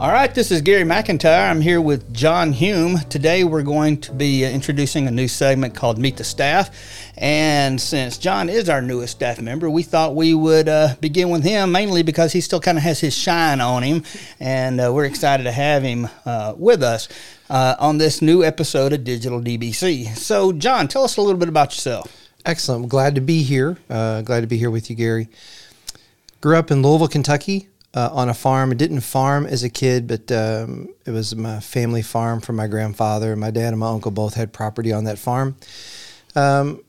All 0.00 0.10
right, 0.10 0.34
this 0.34 0.50
is 0.50 0.62
Gary 0.62 0.84
McIntyre. 0.84 1.50
I'm 1.50 1.60
here 1.60 1.78
with 1.78 2.14
John 2.14 2.54
Hume. 2.54 3.00
Today 3.10 3.44
we're 3.44 3.62
going 3.62 4.00
to 4.00 4.12
be 4.12 4.46
uh, 4.46 4.48
introducing 4.48 5.06
a 5.06 5.10
new 5.10 5.28
segment 5.28 5.74
called 5.74 5.98
Meet 5.98 6.16
the 6.16 6.24
Staff. 6.24 6.70
And 7.18 7.78
since 7.78 8.16
John 8.16 8.48
is 8.48 8.70
our 8.70 8.80
newest 8.80 9.16
staff 9.16 9.42
member, 9.42 9.68
we 9.68 9.82
thought 9.82 10.16
we 10.16 10.32
would 10.32 10.70
uh, 10.70 10.94
begin 11.02 11.28
with 11.28 11.44
him 11.44 11.70
mainly 11.70 12.02
because 12.02 12.32
he 12.32 12.40
still 12.40 12.60
kind 12.60 12.78
of 12.78 12.84
has 12.84 12.98
his 13.00 13.14
shine 13.14 13.60
on 13.60 13.82
him. 13.82 14.02
And 14.40 14.80
uh, 14.80 14.90
we're 14.90 15.04
excited 15.04 15.42
to 15.42 15.52
have 15.52 15.82
him 15.82 16.08
uh, 16.24 16.54
with 16.56 16.82
us 16.82 17.06
uh, 17.50 17.76
on 17.78 17.98
this 17.98 18.22
new 18.22 18.42
episode 18.42 18.94
of 18.94 19.04
Digital 19.04 19.38
DBC. 19.38 20.16
So, 20.16 20.50
John, 20.52 20.88
tell 20.88 21.04
us 21.04 21.18
a 21.18 21.20
little 21.20 21.38
bit 21.38 21.50
about 21.50 21.74
yourself. 21.74 22.30
Excellent. 22.46 22.88
Glad 22.88 23.16
to 23.16 23.20
be 23.20 23.42
here. 23.42 23.76
Uh, 23.90 24.22
glad 24.22 24.40
to 24.40 24.46
be 24.46 24.56
here 24.56 24.70
with 24.70 24.88
you, 24.88 24.96
Gary. 24.96 25.28
Grew 26.40 26.56
up 26.56 26.70
in 26.70 26.80
Louisville, 26.80 27.06
Kentucky 27.06 27.68
uh, 27.94 28.10
on 28.12 28.28
a 28.28 28.34
farm. 28.34 28.70
I 28.70 28.74
didn't 28.74 29.00
farm 29.00 29.46
as 29.46 29.62
a 29.62 29.70
kid, 29.70 30.06
but 30.06 30.30
um, 30.32 30.88
it 31.06 31.10
was 31.10 31.34
my 31.34 31.60
family 31.60 32.02
farm 32.02 32.40
from 32.40 32.56
my 32.56 32.66
grandfather. 32.66 33.34
My 33.36 33.50
dad 33.50 33.68
and 33.68 33.78
my 33.80 33.88
uncle 33.88 34.10
both 34.10 34.34
had 34.34 34.52
property 34.52 34.92
on 34.92 35.04
that 35.04 35.18
farm. 35.18 35.56
Um, 36.36 36.82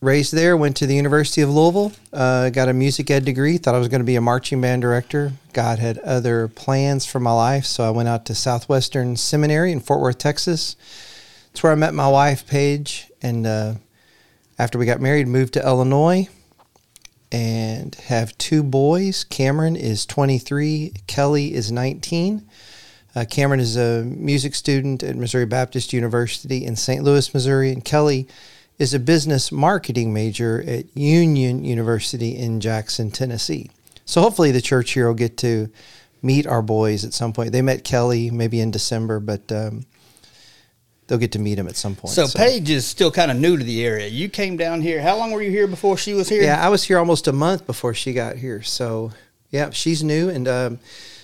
raised 0.00 0.32
there, 0.32 0.56
went 0.56 0.76
to 0.76 0.86
the 0.86 0.94
University 0.94 1.42
of 1.42 1.50
Louisville, 1.50 1.92
uh, 2.12 2.50
got 2.50 2.68
a 2.68 2.72
music 2.72 3.10
ed 3.10 3.24
degree, 3.24 3.58
thought 3.58 3.74
I 3.74 3.78
was 3.78 3.88
going 3.88 4.00
to 4.00 4.06
be 4.06 4.16
a 4.16 4.20
marching 4.20 4.60
band 4.60 4.82
director. 4.82 5.32
God 5.52 5.78
had 5.78 5.98
other 5.98 6.48
plans 6.48 7.04
for 7.04 7.20
my 7.20 7.32
life, 7.32 7.64
so 7.66 7.84
I 7.84 7.90
went 7.90 8.08
out 8.08 8.24
to 8.26 8.34
Southwestern 8.34 9.16
Seminary 9.16 9.72
in 9.72 9.80
Fort 9.80 10.00
Worth, 10.00 10.18
Texas. 10.18 10.76
It's 11.50 11.62
where 11.62 11.72
I 11.72 11.76
met 11.76 11.94
my 11.94 12.08
wife, 12.08 12.46
Paige, 12.46 13.10
and 13.22 13.46
uh, 13.46 13.74
after 14.58 14.78
we 14.78 14.86
got 14.86 15.00
married, 15.00 15.28
moved 15.28 15.54
to 15.54 15.64
Illinois 15.64 16.28
and 17.32 17.94
have 17.94 18.35
two 18.46 18.62
boys. 18.62 19.24
Cameron 19.24 19.74
is 19.74 20.06
23, 20.06 20.92
Kelly 21.08 21.52
is 21.52 21.72
19. 21.72 22.48
Uh, 23.16 23.24
Cameron 23.28 23.58
is 23.58 23.76
a 23.76 24.04
music 24.04 24.54
student 24.54 25.02
at 25.02 25.16
Missouri 25.16 25.46
Baptist 25.46 25.92
University 25.92 26.64
in 26.64 26.76
St. 26.76 27.02
Louis, 27.02 27.34
Missouri, 27.34 27.72
and 27.72 27.84
Kelly 27.84 28.28
is 28.78 28.94
a 28.94 29.00
business 29.00 29.50
marketing 29.50 30.14
major 30.14 30.62
at 30.64 30.84
Union 30.96 31.64
University 31.64 32.36
in 32.36 32.60
Jackson, 32.60 33.10
Tennessee. 33.10 33.68
So 34.04 34.20
hopefully 34.20 34.52
the 34.52 34.60
church 34.60 34.92
here 34.92 35.08
will 35.08 35.14
get 35.14 35.36
to 35.38 35.68
meet 36.22 36.46
our 36.46 36.62
boys 36.62 37.04
at 37.04 37.14
some 37.14 37.32
point. 37.32 37.50
They 37.50 37.62
met 37.62 37.82
Kelly 37.82 38.30
maybe 38.30 38.60
in 38.60 38.70
December, 38.70 39.18
but 39.18 39.50
um, 39.50 39.86
they'll 41.06 41.18
get 41.18 41.32
to 41.32 41.38
meet 41.38 41.58
him 41.58 41.68
at 41.68 41.76
some 41.76 41.94
point. 41.94 42.14
So, 42.14 42.26
so. 42.26 42.38
Paige 42.38 42.70
is 42.70 42.86
still 42.86 43.10
kind 43.10 43.30
of 43.30 43.36
new 43.36 43.56
to 43.56 43.64
the 43.64 43.84
area. 43.84 44.08
You 44.08 44.28
came 44.28 44.56
down 44.56 44.80
here. 44.80 45.00
How 45.00 45.16
long 45.16 45.32
were 45.32 45.42
you 45.42 45.50
here 45.50 45.66
before 45.66 45.96
she 45.96 46.14
was 46.14 46.28
here? 46.28 46.42
Yeah, 46.42 46.64
I 46.64 46.68
was 46.68 46.84
here 46.84 46.98
almost 46.98 47.28
a 47.28 47.32
month 47.32 47.66
before 47.66 47.94
she 47.94 48.12
got 48.12 48.36
here. 48.36 48.62
So, 48.62 49.12
yeah, 49.50 49.70
she's 49.70 50.02
new, 50.02 50.28
and 50.28 50.48
um, 50.48 50.78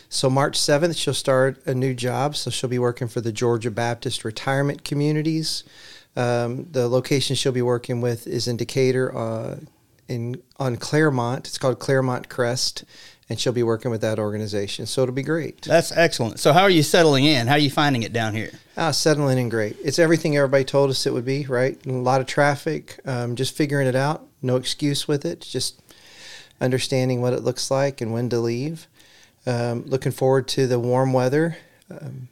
so 0.08 0.30
March 0.30 0.56
seventh 0.56 0.97
she'll 0.97 1.14
start 1.14 1.61
a 1.66 1.74
new 1.74 1.94
job. 1.94 2.36
So 2.36 2.50
she'll 2.50 2.70
be 2.70 2.78
working 2.78 3.08
for 3.08 3.20
the 3.20 3.33
Georgia 3.33 3.70
Baptist 3.70 4.24
Retirement 4.24 4.84
Communities. 4.84 5.64
Um, 6.14 6.69
the 6.70 6.89
location 6.89 7.34
she'll 7.36 7.52
be 7.52 7.62
working 7.62 8.00
with 8.00 8.27
is 8.27 8.46
in 8.46 8.56
Decatur, 8.56 9.17
uh, 9.17 9.56
in 10.08 10.42
on 10.58 10.77
Clairmont. 10.77 11.46
It's 11.46 11.58
called 11.58 11.78
Clairmont 11.78 12.28
Crest 12.28 12.84
and 13.28 13.38
she'll 13.38 13.52
be 13.52 13.62
working 13.62 13.90
with 13.90 14.00
that 14.00 14.18
organization. 14.18 14.86
So 14.86 15.02
it'll 15.02 15.14
be 15.14 15.22
great. 15.22 15.62
That's 15.62 15.92
excellent. 15.92 16.38
So 16.40 16.52
how 16.52 16.62
are 16.62 16.70
you 16.70 16.82
settling 16.82 17.24
in? 17.24 17.46
How 17.46 17.54
are 17.54 17.58
you 17.58 17.70
finding 17.70 18.02
it 18.02 18.12
down 18.12 18.34
here? 18.34 18.50
Uh, 18.76 18.92
settling 18.92 19.38
in 19.38 19.48
great. 19.48 19.76
It's 19.82 19.98
everything 19.98 20.36
everybody 20.36 20.64
told 20.64 20.90
us 20.90 21.06
it 21.06 21.12
would 21.12 21.24
be, 21.24 21.46
right? 21.46 21.78
a 21.86 21.92
lot 21.92 22.20
of 22.20 22.26
traffic, 22.26 22.98
um, 23.04 23.36
just 23.36 23.56
figuring 23.56 23.86
it 23.86 23.94
out. 23.94 24.26
No 24.42 24.56
excuse 24.56 25.06
with 25.06 25.24
it. 25.24 25.40
Just 25.40 25.80
understanding 26.60 27.20
what 27.20 27.32
it 27.32 27.42
looks 27.42 27.70
like 27.70 28.00
and 28.00 28.12
when 28.12 28.28
to 28.30 28.38
leave. 28.38 28.86
Um, 29.46 29.84
looking 29.86 30.12
forward 30.12 30.46
to 30.48 30.66
the 30.66 30.78
warm 30.78 31.12
weather. 31.12 31.56
Um, 31.90 32.28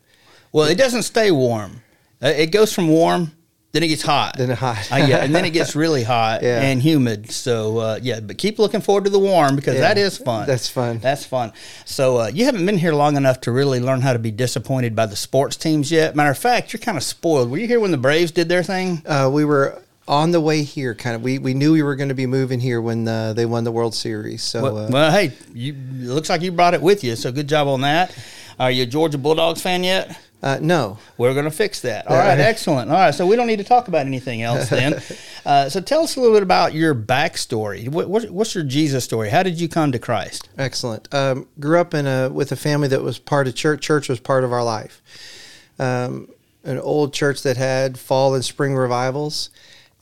well, 0.53 0.67
it 0.67 0.79
doesn't 0.79 1.03
stay 1.03 1.31
warm. 1.31 1.83
Uh, 2.23 2.29
it 2.29 2.53
goes 2.53 2.73
from 2.73 2.89
warm 2.89 3.33
then 3.73 3.85
it 3.85 3.89
gets 3.89 4.03
hot. 4.03 4.37
Then 4.37 4.51
it 4.51 4.59
hot. 4.59 4.91
uh, 4.91 4.97
yeah, 4.97 5.19
and 5.19 5.35
then 5.35 5.45
it 5.45 5.51
gets 5.51 5.77
really 5.77 6.03
hot 6.03 6.43
yeah. 6.43 6.61
and 6.61 6.83
humid. 6.83 7.31
So 7.31 7.79
uh, 7.79 7.99
yeah, 8.03 8.21
but 8.21 8.37
keep 8.37 8.59
looking 8.59 8.81
forward 8.81 9.05
to 9.05 9.11
the 9.11 9.19
warm 9.19 9.55
because 9.55 9.75
yeah, 9.75 9.83
that 9.83 9.99
is 9.99 10.19
fun. 10.19 10.47
That's 10.47 10.69
fun. 10.69 10.99
That's 10.99 11.25
fun. 11.25 11.53
So 11.85 12.19
uh, 12.19 12.31
you 12.33 12.45
haven't 12.47 12.67
been 12.67 12.79
here 12.79 12.95
long 12.95 13.17
enough 13.17 13.41
to 13.43 13.53
really 13.53 13.79
learn 13.79 14.01
how 14.01 14.13
to 14.13 14.19
be 14.19 14.33
disappointed 14.33 14.97
by 14.97 15.07
the 15.07 15.17
sports 15.17 15.57
teams 15.57 15.93
yet. 15.93 16.17
Matter 16.17 16.31
of 16.31 16.39
fact, 16.39 16.73
you're 16.73 16.81
kind 16.81 16.99
of 16.99 17.05
spoiled. 17.05 17.51
Were 17.51 17.59
you 17.59 17.69
here 17.69 17.81
when 17.81 17.93
the 17.93 17.99
Braves 17.99 18.33
did 18.33 18.49
their 18.49 18.65
thing? 18.65 19.03
Uh, 19.07 19.31
we 19.33 19.45
were 19.45 19.81
on 20.09 20.33
the 20.33 20.41
way 20.41 20.65
here. 20.65 20.93
Kind 20.95 21.15
of, 21.15 21.23
we, 21.23 21.39
we 21.39 21.55
knew 21.55 21.73
we 21.73 21.83
were 21.83 21.95
going 21.95 22.09
to 22.09 22.15
be 22.17 22.27
moving 22.27 22.59
here 22.59 22.81
when 22.81 23.07
uh, 23.07 23.35
they 23.35 23.47
won 23.47 23.63
the 23.63 23.73
World 23.73 23.95
Series. 23.95 24.43
So 24.43 24.63
well, 24.63 24.79
uh, 24.79 24.89
well 24.91 25.13
hey, 25.13 25.33
you 25.55 25.75
looks 25.75 26.29
like 26.29 26.43
you 26.43 26.51
brought 26.51 26.75
it 26.75 26.83
with 26.83 27.05
you. 27.05 27.15
So 27.15 27.31
good 27.31 27.49
job 27.49 27.69
on 27.69 27.83
that. 27.83 28.13
Are 28.59 28.71
you 28.71 28.83
a 28.83 28.87
Georgia 28.87 29.17
Bulldogs 29.17 29.63
fan 29.63 29.85
yet? 29.85 30.19
Uh, 30.43 30.59
no. 30.61 30.99
We're 31.19 31.35
going 31.35 31.45
to 31.45 31.51
fix 31.51 31.81
that. 31.83 32.07
All 32.07 32.17
right, 32.17 32.39
excellent. 32.39 32.91
All 32.91 32.97
right, 32.97 33.15
so 33.15 33.27
we 33.27 33.37
don't 33.37 33.47
need 33.47 33.59
to 33.59 33.65
talk 33.65 33.89
about 33.89 34.07
anything 34.07 34.43
else 34.43 34.71
then. 34.71 35.01
uh, 35.45 35.69
so 35.69 35.81
tell 35.81 36.03
us 36.03 36.17
a 36.17 36.21
little 36.21 36.35
bit 36.35 36.43
about 36.43 36.73
your 36.73 36.95
backstory. 36.95 37.89
What, 37.89 38.09
what, 38.09 38.31
what's 38.31 38.55
your 38.55 38.65
Jesus 38.65 39.05
story? 39.05 39.29
How 39.29 39.43
did 39.43 39.61
you 39.61 39.69
come 39.69 39.93
to 39.93 39.99
Christ? 39.99 40.49
Excellent. 40.57 41.13
Um, 41.13 41.47
grew 41.59 41.79
up 41.79 41.93
in 41.93 42.07
a 42.07 42.31
with 42.31 42.53
a 42.53 42.57
family 42.57 42.89
that 42.89 43.03
was 43.03 43.19
part 43.19 43.49
of 43.49 43.55
church. 43.55 43.83
Church 43.83 44.09
was 44.09 44.19
part 44.19 44.45
of 44.45 44.53
our 44.53 44.65
life. 44.65 45.03
Um, 45.79 46.29
an 46.65 46.79
old 46.79 47.13
church 47.13 47.43
that 47.43 47.57
had 47.57 47.99
fall 47.99 48.35
and 48.35 48.45
spring 48.45 48.75
revivals, 48.75 49.51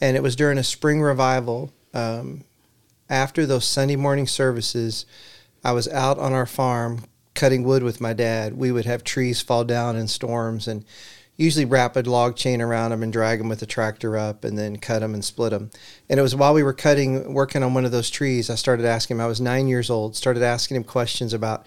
and 0.01 0.17
it 0.17 0.23
was 0.23 0.37
during 0.37 0.59
a 0.59 0.65
spring 0.65 1.01
revival. 1.01 1.73
Um, 1.95 2.45
after 3.11 3.47
those 3.47 3.65
Sunday 3.65 3.97
morning 3.97 4.27
services, 4.27 5.07
I 5.65 5.73
was 5.73 5.89
out 5.89 6.19
on 6.19 6.33
our 6.33 6.47
farm 6.47 7.05
cutting 7.39 7.63
wood 7.63 7.85
with 7.85 8.01
my 8.01 8.13
dad, 8.13 8.59
we 8.59 8.73
would 8.73 8.85
have 8.85 9.05
trees 9.05 9.41
fall 9.41 9.63
down 9.63 9.95
in 9.95 10.09
storms 10.09 10.67
and 10.67 10.85
usually 11.37 11.65
wrap 11.65 11.97
a 11.97 12.01
log 12.01 12.35
chain 12.35 12.61
around 12.61 12.91
them 12.91 13.01
and 13.01 13.13
drag 13.13 13.39
them 13.39 13.49
with 13.49 13.61
the 13.61 13.67
tractor 13.67 14.19
up 14.19 14.43
and 14.43 14.59
then 14.59 14.77
cut 14.77 14.99
them 14.99 15.15
and 15.15 15.25
split 15.25 15.53
them. 15.53 15.71
And 16.09 16.19
it 16.19 16.23
was 16.23 16.35
while 16.35 16.53
we 16.53 16.65
were 16.65 16.73
cutting, 16.73 17.33
working 17.33 17.63
on 17.63 17.75
one 17.75 17.85
of 17.85 17.93
those 17.93 18.11
trees, 18.11 18.51
I 18.51 18.57
started 18.57 18.85
asking 18.85 19.17
him, 19.17 19.21
I 19.21 19.29
was 19.29 19.41
nine 19.41 19.69
years 19.69 19.89
old, 19.89 20.17
started 20.17 20.43
asking 20.43 20.79
him 20.79 20.83
questions 20.83 21.33
about 21.33 21.65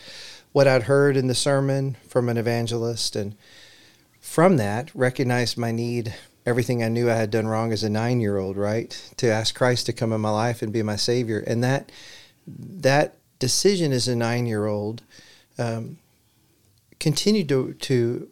what 0.51 0.67
I'd 0.67 0.83
heard 0.83 1.15
in 1.15 1.27
the 1.27 1.33
sermon 1.33 1.95
from 2.05 2.27
an 2.27 2.37
evangelist. 2.37 3.15
And 3.15 3.37
from 4.19 4.57
that, 4.57 4.93
recognized 4.93 5.57
my 5.57 5.71
need, 5.71 6.13
everything 6.45 6.83
I 6.83 6.89
knew 6.89 7.09
I 7.09 7.15
had 7.15 7.31
done 7.31 7.47
wrong 7.47 7.71
as 7.71 7.85
a 7.85 7.89
nine 7.89 8.19
year 8.19 8.37
old, 8.37 8.57
right? 8.57 8.91
To 9.15 9.31
ask 9.31 9.55
Christ 9.55 9.85
to 9.85 9.93
come 9.93 10.11
in 10.11 10.19
my 10.19 10.31
life 10.31 10.61
and 10.61 10.73
be 10.73 10.83
my 10.83 10.97
savior. 10.97 11.39
And 11.47 11.63
that, 11.63 11.93
that 12.45 13.15
decision 13.39 13.93
as 13.93 14.09
a 14.09 14.17
nine 14.17 14.47
year 14.47 14.65
old 14.65 15.01
um, 15.57 15.97
continued 16.99 17.49
to, 17.49 17.73
to 17.73 18.29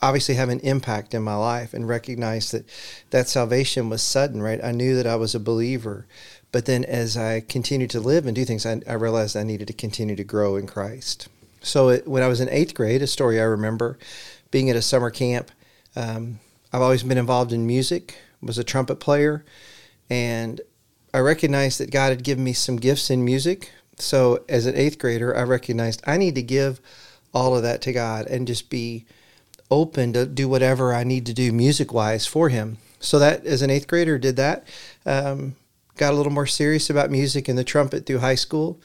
obviously 0.00 0.34
have 0.34 0.48
an 0.48 0.60
impact 0.60 1.14
in 1.14 1.22
my 1.22 1.34
life 1.34 1.74
and 1.74 1.88
recognize 1.88 2.50
that 2.50 2.68
that 3.10 3.28
salvation 3.28 3.88
was 3.88 4.02
sudden, 4.02 4.42
right? 4.42 4.62
I 4.62 4.72
knew 4.72 4.94
that 4.96 5.06
I 5.06 5.16
was 5.16 5.34
a 5.34 5.40
believer. 5.40 6.06
But 6.50 6.66
then 6.66 6.84
as 6.84 7.16
I 7.16 7.40
continued 7.40 7.90
to 7.90 8.00
live 8.00 8.26
and 8.26 8.34
do 8.34 8.44
things, 8.44 8.64
I, 8.64 8.80
I 8.88 8.94
realized 8.94 9.36
I 9.36 9.42
needed 9.42 9.68
to 9.68 9.74
continue 9.74 10.16
to 10.16 10.24
grow 10.24 10.56
in 10.56 10.66
Christ. 10.66 11.28
So 11.60 11.88
it, 11.90 12.08
when 12.08 12.22
I 12.22 12.28
was 12.28 12.40
in 12.40 12.48
eighth 12.48 12.74
grade, 12.74 13.02
a 13.02 13.06
story 13.06 13.40
I 13.40 13.44
remember 13.44 13.98
being 14.50 14.70
at 14.70 14.76
a 14.76 14.82
summer 14.82 15.10
camp, 15.10 15.50
um, 15.94 16.38
I've 16.72 16.82
always 16.82 17.02
been 17.02 17.18
involved 17.18 17.52
in 17.52 17.66
music, 17.66 18.16
was 18.40 18.58
a 18.58 18.64
trumpet 18.64 18.96
player, 18.96 19.44
and 20.08 20.60
I 21.12 21.18
recognized 21.18 21.80
that 21.80 21.90
God 21.90 22.10
had 22.10 22.24
given 22.24 22.44
me 22.44 22.52
some 22.52 22.76
gifts 22.76 23.10
in 23.10 23.24
music, 23.24 23.72
so 23.98 24.44
as 24.48 24.66
an 24.66 24.76
eighth 24.76 24.98
grader, 24.98 25.36
I 25.36 25.42
recognized 25.42 26.02
I 26.06 26.16
need 26.16 26.34
to 26.36 26.42
give 26.42 26.80
all 27.34 27.56
of 27.56 27.62
that 27.62 27.82
to 27.82 27.92
God 27.92 28.26
and 28.26 28.46
just 28.46 28.70
be 28.70 29.04
open 29.70 30.12
to 30.14 30.26
do 30.26 30.48
whatever 30.48 30.94
I 30.94 31.04
need 31.04 31.26
to 31.26 31.34
do 31.34 31.52
music 31.52 31.92
wise 31.92 32.26
for 32.26 32.48
Him. 32.48 32.78
So 33.00 33.18
that 33.18 33.44
as 33.44 33.62
an 33.62 33.70
eighth 33.70 33.86
grader, 33.86 34.18
did 34.18 34.36
that. 34.36 34.66
Um, 35.04 35.56
got 35.96 36.12
a 36.12 36.16
little 36.16 36.32
more 36.32 36.46
serious 36.46 36.90
about 36.90 37.10
music 37.10 37.48
and 37.48 37.58
the 37.58 37.64
trumpet 37.64 38.06
through 38.06 38.18
high 38.18 38.34
school. 38.34 38.80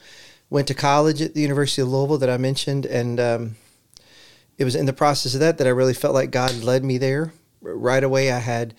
Went 0.50 0.68
to 0.68 0.74
college 0.74 1.22
at 1.22 1.34
the 1.34 1.40
University 1.40 1.82
of 1.82 1.88
Louisville 1.88 2.18
that 2.18 2.30
I 2.30 2.36
mentioned, 2.36 2.86
and 2.86 3.18
um, 3.18 3.56
it 4.58 4.64
was 4.64 4.76
in 4.76 4.86
the 4.86 4.92
process 4.92 5.34
of 5.34 5.40
that 5.40 5.58
that 5.58 5.66
I 5.66 5.70
really 5.70 5.94
felt 5.94 6.14
like 6.14 6.30
God 6.30 6.62
led 6.62 6.84
me 6.84 6.98
there. 6.98 7.32
Right 7.62 8.04
away, 8.04 8.30
I 8.30 8.38
had 8.38 8.74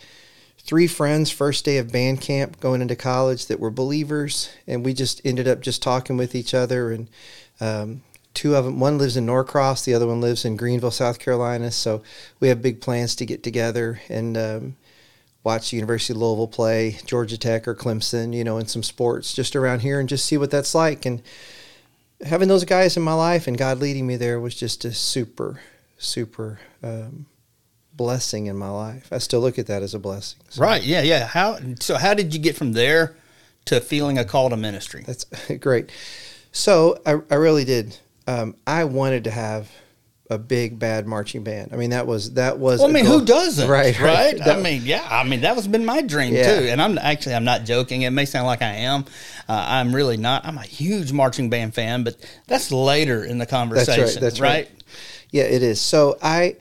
three 0.65 0.87
friends 0.87 1.29
first 1.29 1.63
day 1.63 1.77
of 1.77 1.91
band 1.91 2.19
camp 2.19 2.59
going 2.59 2.81
into 2.81 2.95
college 2.95 3.45
that 3.45 3.59
were 3.59 3.69
believers 3.69 4.49
and 4.65 4.83
we 4.83 4.93
just 4.93 5.21
ended 5.23 5.47
up 5.47 5.61
just 5.61 5.81
talking 5.81 6.17
with 6.17 6.33
each 6.33 6.53
other 6.53 6.91
and 6.91 7.07
um, 7.61 8.01
two 8.33 8.55
of 8.55 8.65
them 8.65 8.79
one 8.79 8.97
lives 8.97 9.15
in 9.15 9.25
norcross 9.25 9.85
the 9.85 9.93
other 9.93 10.07
one 10.07 10.19
lives 10.19 10.43
in 10.43 10.57
greenville 10.57 10.91
south 10.91 11.19
carolina 11.19 11.71
so 11.71 12.01
we 12.39 12.47
have 12.47 12.61
big 12.61 12.81
plans 12.81 13.15
to 13.15 13.25
get 13.25 13.43
together 13.43 14.01
and 14.09 14.37
um, 14.37 14.75
watch 15.43 15.69
the 15.69 15.77
university 15.77 16.13
of 16.13 16.17
louisville 16.17 16.47
play 16.47 16.97
georgia 17.05 17.37
tech 17.37 17.67
or 17.67 17.75
clemson 17.75 18.33
you 18.33 18.43
know 18.43 18.57
in 18.57 18.65
some 18.65 18.83
sports 18.83 19.33
just 19.33 19.55
around 19.55 19.81
here 19.81 19.99
and 19.99 20.09
just 20.09 20.25
see 20.25 20.37
what 20.37 20.49
that's 20.51 20.73
like 20.73 21.05
and 21.05 21.21
having 22.25 22.47
those 22.47 22.65
guys 22.65 22.97
in 22.97 23.03
my 23.03 23.13
life 23.13 23.45
and 23.45 23.57
god 23.57 23.77
leading 23.77 24.07
me 24.07 24.15
there 24.15 24.39
was 24.39 24.55
just 24.55 24.83
a 24.83 24.91
super 24.91 25.61
super 25.97 26.59
um, 26.81 27.27
blessing 27.95 28.47
in 28.47 28.57
my 28.57 28.69
life. 28.69 29.07
I 29.11 29.17
still 29.19 29.39
look 29.41 29.57
at 29.59 29.67
that 29.67 29.81
as 29.83 29.93
a 29.93 29.99
blessing. 29.99 30.39
So. 30.49 30.61
Right. 30.61 30.83
Yeah. 30.83 31.01
Yeah. 31.01 31.25
How 31.27 31.57
so? 31.79 31.95
How 31.97 32.13
did 32.13 32.33
you 32.33 32.39
get 32.39 32.55
from 32.55 32.73
there 32.73 33.15
to 33.65 33.79
feeling 33.81 34.17
a 34.17 34.25
call 34.25 34.49
to 34.49 34.57
ministry? 34.57 35.03
That's 35.05 35.25
great. 35.59 35.91
So 36.51 36.99
I, 37.05 37.19
I 37.31 37.35
really 37.35 37.65
did. 37.65 37.97
Um, 38.27 38.55
I 38.65 38.85
wanted 38.85 39.25
to 39.25 39.31
have 39.31 39.69
a 40.31 40.39
big 40.39 40.79
bad 40.79 41.05
marching 41.05 41.43
band. 41.43 41.69
I 41.71 41.75
mean, 41.75 41.91
that 41.91 42.07
was 42.07 42.33
that 42.33 42.57
was. 42.57 42.79
Well, 42.79 42.89
I 42.89 42.91
mean, 42.93 43.05
goal. 43.05 43.19
who 43.19 43.25
doesn't? 43.25 43.69
Right, 43.69 43.99
Right. 43.99 44.39
right. 44.39 44.47
I 44.47 44.59
mean, 44.59 44.81
yeah. 44.83 45.05
I 45.09 45.23
mean, 45.23 45.41
that 45.41 45.55
was 45.55 45.67
been 45.67 45.85
my 45.85 46.01
dream 46.01 46.33
Yeah. 46.33 46.59
too. 46.59 46.65
And 46.67 46.81
I'm 46.81 46.97
actually, 46.97 47.35
I'm 47.35 47.43
not 47.43 47.65
joking. 47.65 48.01
It 48.01 48.09
may 48.09 48.25
sound 48.25 48.47
like 48.47 48.61
I 48.63 48.71
am. 48.71 49.05
Uh, 49.47 49.63
I'm 49.67 49.93
really 49.93 50.17
not. 50.17 50.43
I'm 50.45 50.57
a 50.57 50.63
huge 50.63 51.11
marching 51.11 51.49
band 51.51 51.75
fan, 51.75 52.03
but 52.03 52.15
that's 52.47 52.71
later 52.71 53.23
in 53.23 53.37
the 53.37 53.45
conversation. 53.45 54.19
that's 54.19 54.39
right. 54.39 54.67
Yeah, 55.29 55.43
it 55.43 55.61
is. 55.61 55.79
So 55.81 56.17
I, 56.23 56.55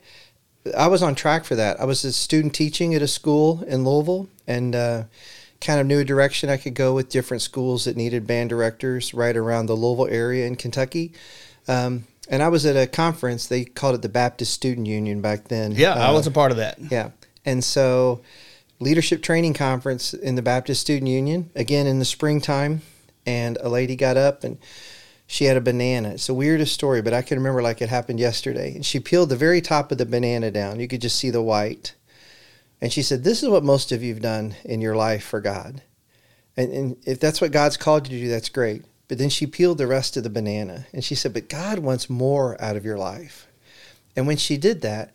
I 0.77 0.87
was 0.87 1.03
on 1.03 1.15
track 1.15 1.45
for 1.45 1.55
that. 1.55 1.79
I 1.79 1.85
was 1.85 2.03
a 2.03 2.11
student 2.11 2.53
teaching 2.53 2.95
at 2.95 3.01
a 3.01 3.07
school 3.07 3.63
in 3.67 3.83
Louisville, 3.83 4.27
and 4.47 4.75
uh, 4.75 5.03
kind 5.61 5.79
of 5.79 5.87
knew 5.87 5.99
a 5.99 6.03
direction 6.05 6.49
I 6.49 6.57
could 6.57 6.73
go 6.73 6.93
with 6.93 7.09
different 7.09 7.41
schools 7.41 7.85
that 7.85 7.95
needed 7.95 8.25
band 8.27 8.49
directors 8.49 9.13
right 9.13 9.35
around 9.35 9.67
the 9.67 9.75
Louisville 9.75 10.07
area 10.13 10.45
in 10.47 10.55
Kentucky. 10.55 11.11
Um, 11.67 12.05
and 12.29 12.41
I 12.41 12.47
was 12.47 12.65
at 12.65 12.75
a 12.75 12.87
conference. 12.87 13.45
They 13.47 13.65
called 13.65 13.95
it 13.95 14.01
the 14.01 14.09
Baptist 14.09 14.53
Student 14.53 14.87
Union 14.87 15.21
back 15.21 15.47
then. 15.47 15.73
Yeah, 15.73 15.93
I 15.93 16.07
Uh, 16.07 16.13
was 16.13 16.25
a 16.27 16.31
part 16.31 16.51
of 16.51 16.57
that. 16.57 16.77
yeah. 16.89 17.09
And 17.45 17.63
so, 17.63 18.21
leadership 18.79 19.21
training 19.21 19.53
conference 19.53 20.13
in 20.13 20.33
the 20.35 20.41
Baptist 20.41 20.81
Student 20.81 21.09
Union, 21.09 21.49
again 21.55 21.85
in 21.87 21.99
the 21.99 22.05
springtime. 22.05 22.81
And 23.27 23.57
a 23.61 23.69
lady 23.69 23.95
got 23.95 24.17
up 24.17 24.43
and 24.43 24.57
she 25.27 25.45
had 25.45 25.57
a 25.57 25.61
banana. 25.61 26.09
It's 26.11 26.27
the 26.27 26.33
weirdest 26.33 26.73
story, 26.73 27.01
but 27.01 27.13
I 27.13 27.21
can 27.21 27.37
remember 27.37 27.61
like 27.61 27.81
it 27.81 27.89
happened 27.89 28.19
yesterday. 28.19 28.75
And 28.75 28.85
she 28.85 28.99
peeled 28.99 29.29
the 29.29 29.35
very 29.35 29.61
top 29.61 29.91
of 29.91 29.97
the 29.97 30.05
banana 30.05 30.51
down. 30.51 30.79
You 30.79 30.87
could 30.87 31.01
just 31.01 31.17
see 31.17 31.29
the 31.29 31.41
white. 31.41 31.95
And 32.81 32.93
she 32.93 33.01
said, 33.01 33.23
This 33.23 33.41
is 33.41 33.49
what 33.49 33.63
most 33.63 33.91
of 33.91 34.03
you 34.03 34.13
have 34.13 34.21
done 34.21 34.55
in 34.63 34.81
your 34.81 34.95
life 34.95 35.23
for 35.23 35.41
God. 35.41 35.81
And, 36.57 36.71
and 36.71 36.97
if 37.05 37.19
that's 37.19 37.41
what 37.41 37.51
God's 37.51 37.77
called 37.77 38.07
you 38.07 38.17
to 38.17 38.25
do, 38.25 38.29
that's 38.29 38.49
great. 38.49 38.83
But 39.07 39.17
then 39.17 39.29
she 39.29 39.45
peeled 39.45 39.77
the 39.77 39.87
rest 39.87 40.17
of 40.17 40.23
the 40.23 40.29
banana 40.29 40.87
and 40.93 41.03
she 41.03 41.15
said, 41.15 41.33
But 41.33 41.49
God 41.49 41.79
wants 41.79 42.09
more 42.09 42.61
out 42.61 42.75
of 42.75 42.85
your 42.85 42.97
life. 42.97 43.47
And 44.15 44.27
when 44.27 44.37
she 44.37 44.57
did 44.57 44.81
that, 44.81 45.13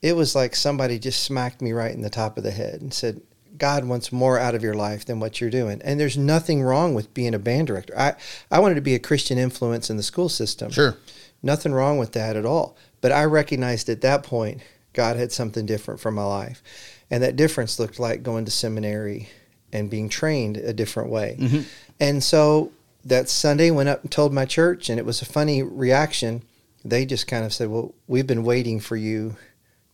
it 0.00 0.16
was 0.16 0.34
like 0.34 0.56
somebody 0.56 0.98
just 0.98 1.22
smacked 1.22 1.62
me 1.62 1.72
right 1.72 1.94
in 1.94 2.02
the 2.02 2.10
top 2.10 2.36
of 2.36 2.44
the 2.44 2.50
head 2.50 2.80
and 2.80 2.92
said, 2.92 3.20
God 3.58 3.84
wants 3.84 4.12
more 4.12 4.38
out 4.38 4.54
of 4.54 4.62
your 4.62 4.74
life 4.74 5.04
than 5.04 5.20
what 5.20 5.40
you're 5.40 5.50
doing. 5.50 5.80
And 5.84 6.00
there's 6.00 6.16
nothing 6.16 6.62
wrong 6.62 6.94
with 6.94 7.12
being 7.14 7.34
a 7.34 7.38
band 7.38 7.66
director. 7.66 7.96
I, 7.98 8.14
I 8.50 8.60
wanted 8.60 8.76
to 8.76 8.80
be 8.80 8.94
a 8.94 8.98
Christian 8.98 9.38
influence 9.38 9.90
in 9.90 9.96
the 9.96 10.02
school 10.02 10.28
system. 10.28 10.70
Sure. 10.70 10.96
Nothing 11.42 11.72
wrong 11.72 11.98
with 11.98 12.12
that 12.12 12.36
at 12.36 12.46
all. 12.46 12.76
But 13.00 13.12
I 13.12 13.24
recognized 13.24 13.88
at 13.88 14.00
that 14.02 14.22
point 14.22 14.60
God 14.92 15.16
had 15.16 15.32
something 15.32 15.66
different 15.66 16.00
for 16.00 16.10
my 16.10 16.24
life. 16.24 16.62
And 17.10 17.22
that 17.22 17.36
difference 17.36 17.78
looked 17.78 17.98
like 17.98 18.22
going 18.22 18.44
to 18.46 18.50
seminary 18.50 19.28
and 19.72 19.90
being 19.90 20.08
trained 20.08 20.56
a 20.56 20.72
different 20.72 21.10
way. 21.10 21.36
Mhm. 21.38 21.64
And 22.00 22.22
so 22.22 22.72
that 23.04 23.28
Sunday 23.28 23.70
went 23.70 23.88
up 23.88 24.02
and 24.02 24.10
told 24.10 24.32
my 24.32 24.44
church 24.44 24.88
and 24.88 24.98
it 24.98 25.04
was 25.04 25.20
a 25.20 25.26
funny 25.26 25.62
reaction. 25.62 26.42
They 26.84 27.04
just 27.04 27.26
kind 27.26 27.44
of 27.44 27.52
said, 27.52 27.68
"Well, 27.68 27.94
we've 28.06 28.26
been 28.26 28.44
waiting 28.44 28.80
for 28.80 28.96
you 28.96 29.36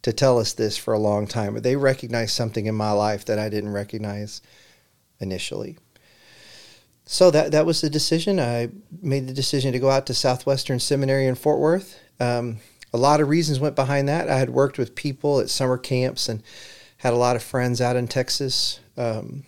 to 0.02 0.12
tell 0.12 0.38
us 0.38 0.52
this 0.52 0.76
for 0.76 0.94
a 0.94 0.98
long 0.98 1.26
time." 1.26 1.54
But 1.54 1.62
they 1.62 1.76
recognized 1.76 2.34
something 2.34 2.66
in 2.66 2.74
my 2.74 2.92
life 2.92 3.24
that 3.26 3.38
I 3.38 3.48
didn't 3.48 3.72
recognize 3.72 4.42
initially. 5.20 5.76
So 7.04 7.30
that 7.30 7.52
that 7.52 7.64
was 7.64 7.80
the 7.80 7.88
decision. 7.90 8.38
I 8.38 8.68
made 9.00 9.26
the 9.26 9.32
decision 9.32 9.72
to 9.72 9.78
go 9.78 9.90
out 9.90 10.06
to 10.06 10.14
Southwestern 10.14 10.78
Seminary 10.78 11.26
in 11.26 11.34
Fort 11.34 11.58
Worth. 11.58 11.98
Um, 12.20 12.58
a 12.92 12.98
lot 12.98 13.20
of 13.20 13.28
reasons 13.28 13.60
went 13.60 13.76
behind 13.76 14.08
that. 14.08 14.28
I 14.28 14.38
had 14.38 14.50
worked 14.50 14.78
with 14.78 14.94
people 14.94 15.40
at 15.40 15.50
summer 15.50 15.78
camps 15.78 16.28
and 16.28 16.42
had 16.98 17.12
a 17.12 17.16
lot 17.16 17.36
of 17.36 17.42
friends 17.42 17.80
out 17.80 17.96
in 17.96 18.08
Texas. 18.08 18.80
Um, 18.96 19.44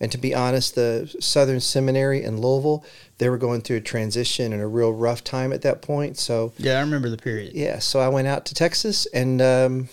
and 0.00 0.10
to 0.10 0.18
be 0.18 0.34
honest, 0.34 0.74
the 0.74 1.14
Southern 1.20 1.60
Seminary 1.60 2.24
in 2.24 2.40
Louisville, 2.40 2.84
they 3.18 3.28
were 3.28 3.38
going 3.38 3.60
through 3.60 3.76
a 3.76 3.80
transition 3.82 4.52
and 4.52 4.62
a 4.62 4.66
real 4.66 4.92
rough 4.92 5.22
time 5.22 5.52
at 5.52 5.62
that 5.62 5.82
point. 5.82 6.16
So 6.16 6.52
Yeah, 6.56 6.78
I 6.78 6.80
remember 6.80 7.10
the 7.10 7.18
period. 7.18 7.52
yeah, 7.54 7.78
so 7.78 8.00
I 8.00 8.08
went 8.08 8.26
out 8.26 8.46
to 8.46 8.54
Texas 8.54 9.06
and 9.12 9.42
um, 9.42 9.88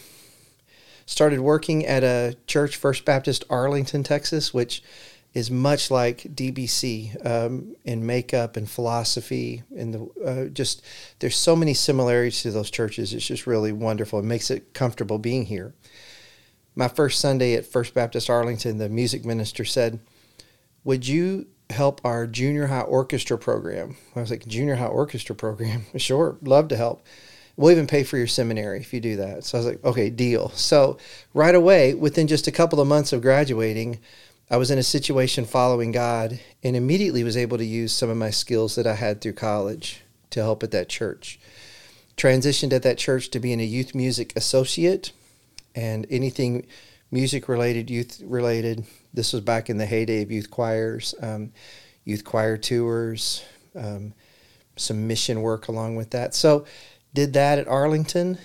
started 1.06 1.42
working 1.42 1.86
at 1.86 2.04
a 2.04 2.38
church, 2.48 2.78
First 2.78 3.04
Baptist 3.04 3.44
Arlington, 3.50 4.04
Texas, 4.04 4.54
which 4.54 4.82
is 5.34 5.52
much 5.52 5.92
like 5.92 6.20
DBC 6.20 7.26
um, 7.26 7.76
in 7.84 8.06
makeup 8.06 8.58
and 8.58 8.70
philosophy. 8.70 9.64
And 9.76 9.94
the 9.94 10.24
uh, 10.26 10.46
just 10.46 10.82
there's 11.20 11.36
so 11.36 11.56
many 11.56 11.74
similarities 11.74 12.42
to 12.44 12.52
those 12.52 12.72
churches. 12.72 13.14
It's 13.14 13.28
just 13.28 13.46
really 13.46 13.72
wonderful. 13.74 14.20
It 14.20 14.26
makes 14.26 14.50
it 14.50 14.74
comfortable 14.74 15.20
being 15.20 15.46
here. 15.46 15.74
My 16.78 16.88
first 16.88 17.20
Sunday 17.20 17.56
at 17.56 17.66
First 17.66 17.94
Baptist 17.94 18.30
Arlington, 18.30 18.78
the 18.78 18.88
music 18.88 19.26
minister 19.26 19.66
said, 19.66 20.00
"Would 20.84 21.08
you?" 21.08 21.48
help 21.70 22.00
our 22.04 22.26
junior 22.28 22.68
high 22.68 22.82
orchestra 22.82 23.38
program. 23.38 23.98
I 24.16 24.22
was 24.22 24.32
like, 24.32 24.48
junior 24.48 24.76
high 24.76 24.86
orchestra 24.86 25.36
program? 25.36 25.86
Sure, 25.98 26.38
love 26.42 26.70
to 26.70 26.78
help. 26.78 27.06
We'll 27.56 27.72
even 27.72 27.88
pay 27.88 28.04
for 28.04 28.18
your 28.18 28.28
seminary 28.28 28.80
if 28.80 28.94
you 28.94 29.00
do 29.00 29.18
that. 29.18 29.44
So 29.44 29.58
I 29.58 29.60
was 29.60 29.68
like, 29.68 29.84
okay, 29.84 30.10
deal. 30.10 30.50
So 30.50 30.98
right 31.34 31.56
away, 31.56 31.94
within 31.96 32.28
just 32.28 32.48
a 32.48 32.52
couple 32.52 32.80
of 32.80 32.88
months 32.88 33.12
of 33.12 33.22
graduating, 33.22 34.00
I 34.50 34.58
was 34.58 34.70
in 34.70 34.78
a 34.78 34.84
situation 34.84 35.44
following 35.44 35.92
God 35.92 36.40
and 36.64 36.76
immediately 36.76 37.24
was 37.24 37.36
able 37.36 37.58
to 37.58 37.66
use 37.66 37.92
some 37.92 38.10
of 38.10 38.18
my 38.18 38.30
skills 38.30 38.76
that 38.76 38.88
I 38.88 38.94
had 38.94 39.20
through 39.20 39.34
college 39.34 40.04
to 40.30 40.42
help 40.42 40.62
at 40.62 40.72
that 40.72 40.88
church. 40.88 41.40
Transitioned 42.16 42.74
at 42.74 42.84
that 42.84 42.98
church 42.98 43.30
to 43.32 43.40
being 43.40 43.60
a 43.60 43.66
youth 43.66 43.94
music 43.96 44.34
associate 44.36 45.12
and 45.78 46.08
anything 46.10 46.66
music 47.12 47.48
related, 47.48 47.90
youth 47.90 48.22
related. 48.26 48.84
This 49.14 49.32
was 49.32 49.44
back 49.44 49.70
in 49.70 49.78
the 49.78 49.86
heyday 49.86 50.24
of 50.24 50.32
youth 50.32 50.50
choirs, 50.50 51.14
um, 51.22 51.54
youth 52.04 52.26
choir 52.26 52.58
tours, 52.58 53.46
um, 53.76 54.14
some 54.76 55.08
mission 55.08 55.42
work 55.42 55.68
along 55.68 55.96
with 55.96 56.10
that. 56.10 56.34
So, 56.34 56.66
did 57.14 57.34
that 57.34 57.60
at 57.60 57.68
Arlington. 57.68 58.40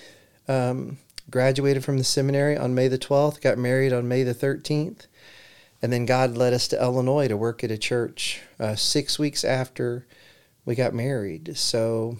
Um, 0.47 0.97
graduated 1.29 1.83
from 1.83 1.97
the 1.97 2.03
seminary 2.03 2.55
on 2.55 2.75
May 2.75 2.87
the 2.87 2.97
12th, 2.97 3.41
got 3.41 3.57
married 3.57 3.93
on 3.93 4.07
May 4.07 4.23
the 4.23 4.35
13th. 4.35 5.07
And 5.81 5.91
then 5.91 6.05
God 6.05 6.37
led 6.37 6.53
us 6.53 6.67
to 6.69 6.81
Illinois 6.81 7.27
to 7.27 7.35
work 7.35 7.63
at 7.63 7.71
a 7.71 7.77
church 7.77 8.41
uh, 8.59 8.75
six 8.75 9.17
weeks 9.17 9.43
after 9.43 10.05
we 10.65 10.75
got 10.75 10.93
married. 10.93 11.57
So 11.57 12.17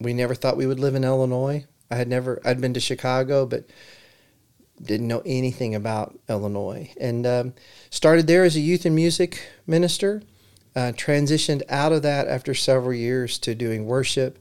we 0.00 0.14
never 0.14 0.34
thought 0.34 0.56
we 0.56 0.66
would 0.66 0.80
live 0.80 0.94
in 0.94 1.04
Illinois. 1.04 1.66
I 1.90 1.96
had 1.96 2.08
never, 2.08 2.40
I'd 2.44 2.60
been 2.60 2.74
to 2.74 2.80
Chicago, 2.80 3.44
but 3.44 3.64
didn't 4.82 5.08
know 5.08 5.22
anything 5.24 5.74
about 5.74 6.18
Illinois. 6.28 6.92
And 7.00 7.26
um, 7.26 7.54
started 7.90 8.26
there 8.26 8.44
as 8.44 8.56
a 8.56 8.60
youth 8.60 8.84
and 8.84 8.94
music 8.94 9.48
minister. 9.66 10.22
Uh, 10.76 10.92
transitioned 10.92 11.62
out 11.68 11.92
of 11.92 12.02
that 12.02 12.28
after 12.28 12.54
several 12.54 12.94
years 12.94 13.38
to 13.38 13.52
doing 13.54 13.86
worship, 13.86 14.38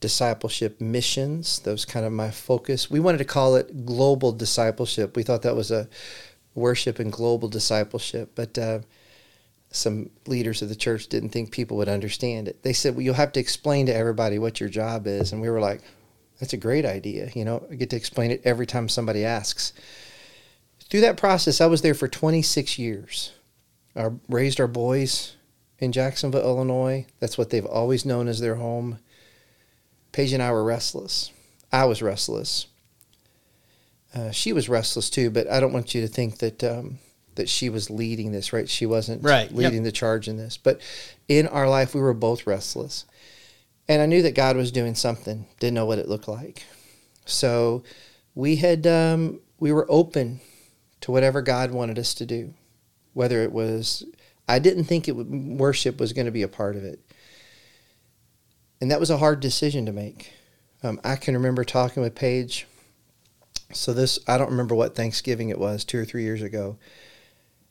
discipleship 0.00 0.78
missions. 0.78 1.60
That 1.60 1.70
was 1.70 1.86
kind 1.86 2.04
of 2.04 2.12
my 2.12 2.30
focus. 2.30 2.90
We 2.90 3.00
wanted 3.00 3.18
to 3.18 3.24
call 3.24 3.56
it 3.56 3.86
global 3.86 4.32
discipleship. 4.32 5.16
We 5.16 5.22
thought 5.22 5.40
that 5.42 5.56
was 5.56 5.70
a 5.70 5.88
worship 6.54 6.98
and 6.98 7.10
global 7.10 7.48
discipleship, 7.48 8.32
but 8.34 8.58
uh, 8.58 8.80
some 9.70 10.10
leaders 10.26 10.60
of 10.60 10.68
the 10.68 10.76
church 10.76 11.06
didn't 11.06 11.30
think 11.30 11.50
people 11.50 11.78
would 11.78 11.88
understand 11.88 12.46
it. 12.46 12.62
They 12.62 12.74
said, 12.74 12.94
"Well, 12.94 13.02
you'll 13.02 13.14
have 13.14 13.32
to 13.32 13.40
explain 13.40 13.86
to 13.86 13.94
everybody 13.94 14.38
what 14.38 14.60
your 14.60 14.68
job 14.68 15.06
is," 15.06 15.32
and 15.32 15.40
we 15.40 15.48
were 15.48 15.60
like, 15.60 15.80
"That's 16.44 16.52
a 16.52 16.58
great 16.58 16.84
idea." 16.84 17.30
You 17.34 17.44
know, 17.46 17.66
I 17.70 17.74
get 17.76 17.88
to 17.90 17.96
explain 17.96 18.30
it 18.30 18.42
every 18.44 18.66
time 18.66 18.88
somebody 18.88 19.24
asks. 19.24 19.72
Through 20.90 21.00
that 21.00 21.16
process, 21.16 21.60
I 21.62 21.66
was 21.66 21.80
there 21.80 21.94
for 21.94 22.06
26 22.06 22.78
years. 22.78 23.32
I 23.96 24.10
raised 24.28 24.60
our 24.60 24.66
boys 24.68 25.36
in 25.78 25.90
Jacksonville, 25.92 26.42
Illinois. 26.42 27.06
That's 27.20 27.38
what 27.38 27.48
they've 27.50 27.64
always 27.64 28.04
known 28.04 28.28
as 28.28 28.40
their 28.40 28.56
home. 28.56 28.98
Paige 30.12 30.34
and 30.34 30.42
I 30.42 30.52
were 30.52 30.62
restless. 30.62 31.32
I 31.72 31.86
was 31.86 32.02
restless. 32.02 32.66
Uh, 34.14 34.30
she 34.30 34.52
was 34.52 34.68
restless 34.68 35.10
too, 35.10 35.30
but 35.30 35.48
I 35.50 35.58
don't 35.58 35.72
want 35.72 35.94
you 35.94 36.02
to 36.02 36.08
think 36.08 36.38
that 36.38 36.62
um, 36.62 36.98
that 37.34 37.48
she 37.48 37.68
was 37.68 37.90
leading 37.90 38.30
this. 38.32 38.52
Right? 38.52 38.68
She 38.68 38.86
wasn't 38.86 39.24
Right, 39.24 39.50
yep. 39.50 39.56
leading 39.58 39.82
the 39.82 39.90
charge 39.90 40.28
in 40.28 40.36
this. 40.36 40.56
But 40.56 40.80
in 41.28 41.48
our 41.48 41.68
life, 41.68 41.94
we 41.94 42.00
were 42.00 42.14
both 42.14 42.46
restless, 42.46 43.06
and 43.88 44.00
I 44.00 44.06
knew 44.06 44.22
that 44.22 44.34
God 44.34 44.56
was 44.56 44.72
doing 44.72 44.94
something. 44.94 45.46
Didn't 45.60 45.74
know 45.74 45.86
what 45.86 45.98
it 45.98 46.08
looked 46.08 46.28
like. 46.28 46.64
So 47.26 47.82
we 48.34 48.56
had 48.56 48.86
um, 48.86 49.40
we 49.58 49.72
were 49.72 49.86
open 49.88 50.40
to 51.02 51.12
whatever 51.12 51.42
God 51.42 51.70
wanted 51.70 51.98
us 51.98 52.14
to 52.14 52.26
do, 52.26 52.54
whether 53.12 53.42
it 53.42 53.52
was. 53.52 54.04
I 54.46 54.58
didn't 54.58 54.84
think 54.84 55.08
it 55.08 55.12
would, 55.12 55.30
worship 55.30 55.98
was 55.98 56.12
going 56.12 56.26
to 56.26 56.32
be 56.32 56.42
a 56.42 56.48
part 56.48 56.76
of 56.76 56.84
it, 56.84 57.00
and 58.80 58.90
that 58.90 59.00
was 59.00 59.10
a 59.10 59.18
hard 59.18 59.40
decision 59.40 59.86
to 59.86 59.92
make. 59.92 60.32
Um, 60.82 61.00
I 61.02 61.16
can 61.16 61.34
remember 61.34 61.64
talking 61.64 62.02
with 62.02 62.14
Paige. 62.14 62.66
So 63.72 63.92
this, 63.92 64.18
I 64.28 64.38
don't 64.38 64.50
remember 64.50 64.74
what 64.74 64.94
Thanksgiving 64.94 65.48
it 65.48 65.58
was, 65.58 65.84
two 65.84 65.98
or 65.98 66.04
three 66.04 66.22
years 66.22 66.42
ago, 66.42 66.76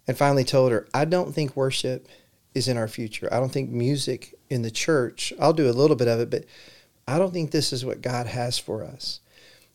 and 0.07 0.17
finally 0.17 0.43
told 0.43 0.71
her, 0.71 0.87
I 0.93 1.05
don't 1.05 1.33
think 1.33 1.55
worship 1.55 2.07
is 2.53 2.67
in 2.67 2.77
our 2.77 2.87
future. 2.87 3.29
I 3.31 3.39
don't 3.39 3.51
think 3.51 3.69
music 3.69 4.33
in 4.53 4.61
the 4.61 4.71
church. 4.71 5.33
I'll 5.39 5.53
do 5.53 5.69
a 5.69 5.71
little 5.71 5.95
bit 5.95 6.07
of 6.07 6.19
it, 6.19 6.29
but 6.29 6.45
I 7.07 7.17
don't 7.17 7.33
think 7.33 7.51
this 7.51 7.73
is 7.73 7.83
what 7.83 8.01
God 8.01 8.27
has 8.27 8.57
for 8.57 8.83
us. 8.83 9.19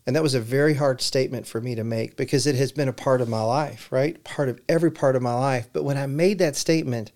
And 0.06 0.16
that 0.16 0.22
was 0.22 0.34
a 0.34 0.40
very 0.40 0.74
hard 0.74 1.02
statement 1.02 1.46
for 1.46 1.60
me 1.60 1.74
to 1.74 1.84
make 1.84 2.16
because 2.16 2.46
it 2.46 2.54
has 2.54 2.72
been 2.72 2.88
a 2.88 2.94
part 2.94 3.20
of 3.20 3.28
my 3.28 3.42
life, 3.42 3.88
right? 3.92 4.22
Part 4.24 4.48
of 4.48 4.58
every 4.66 4.90
part 4.90 5.16
of 5.16 5.22
my 5.22 5.34
life. 5.34 5.68
But 5.70 5.84
when 5.84 5.98
I 5.98 6.06
made 6.06 6.38
that 6.38 6.56
statement, 6.56 7.12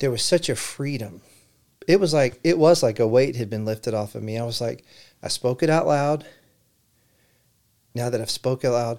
there 0.00 0.10
was 0.10 0.22
such 0.22 0.48
a 0.48 0.56
freedom. 0.56 1.20
it 1.86 2.00
was 2.00 2.12
like 2.12 2.40
it 2.42 2.58
was 2.58 2.82
like 2.82 2.98
a 2.98 3.06
weight 3.06 3.36
had 3.36 3.48
been 3.48 3.64
lifted 3.64 3.94
off 3.94 4.16
of 4.16 4.22
me. 4.22 4.38
I 4.38 4.44
was 4.44 4.60
like, 4.60 4.84
I 5.22 5.28
spoke 5.28 5.62
it 5.62 5.70
out 5.70 5.86
loud. 5.86 6.26
Now 7.94 8.10
that 8.10 8.20
I've 8.20 8.30
spoken 8.30 8.70
out 8.70 8.74
loud, 8.74 8.98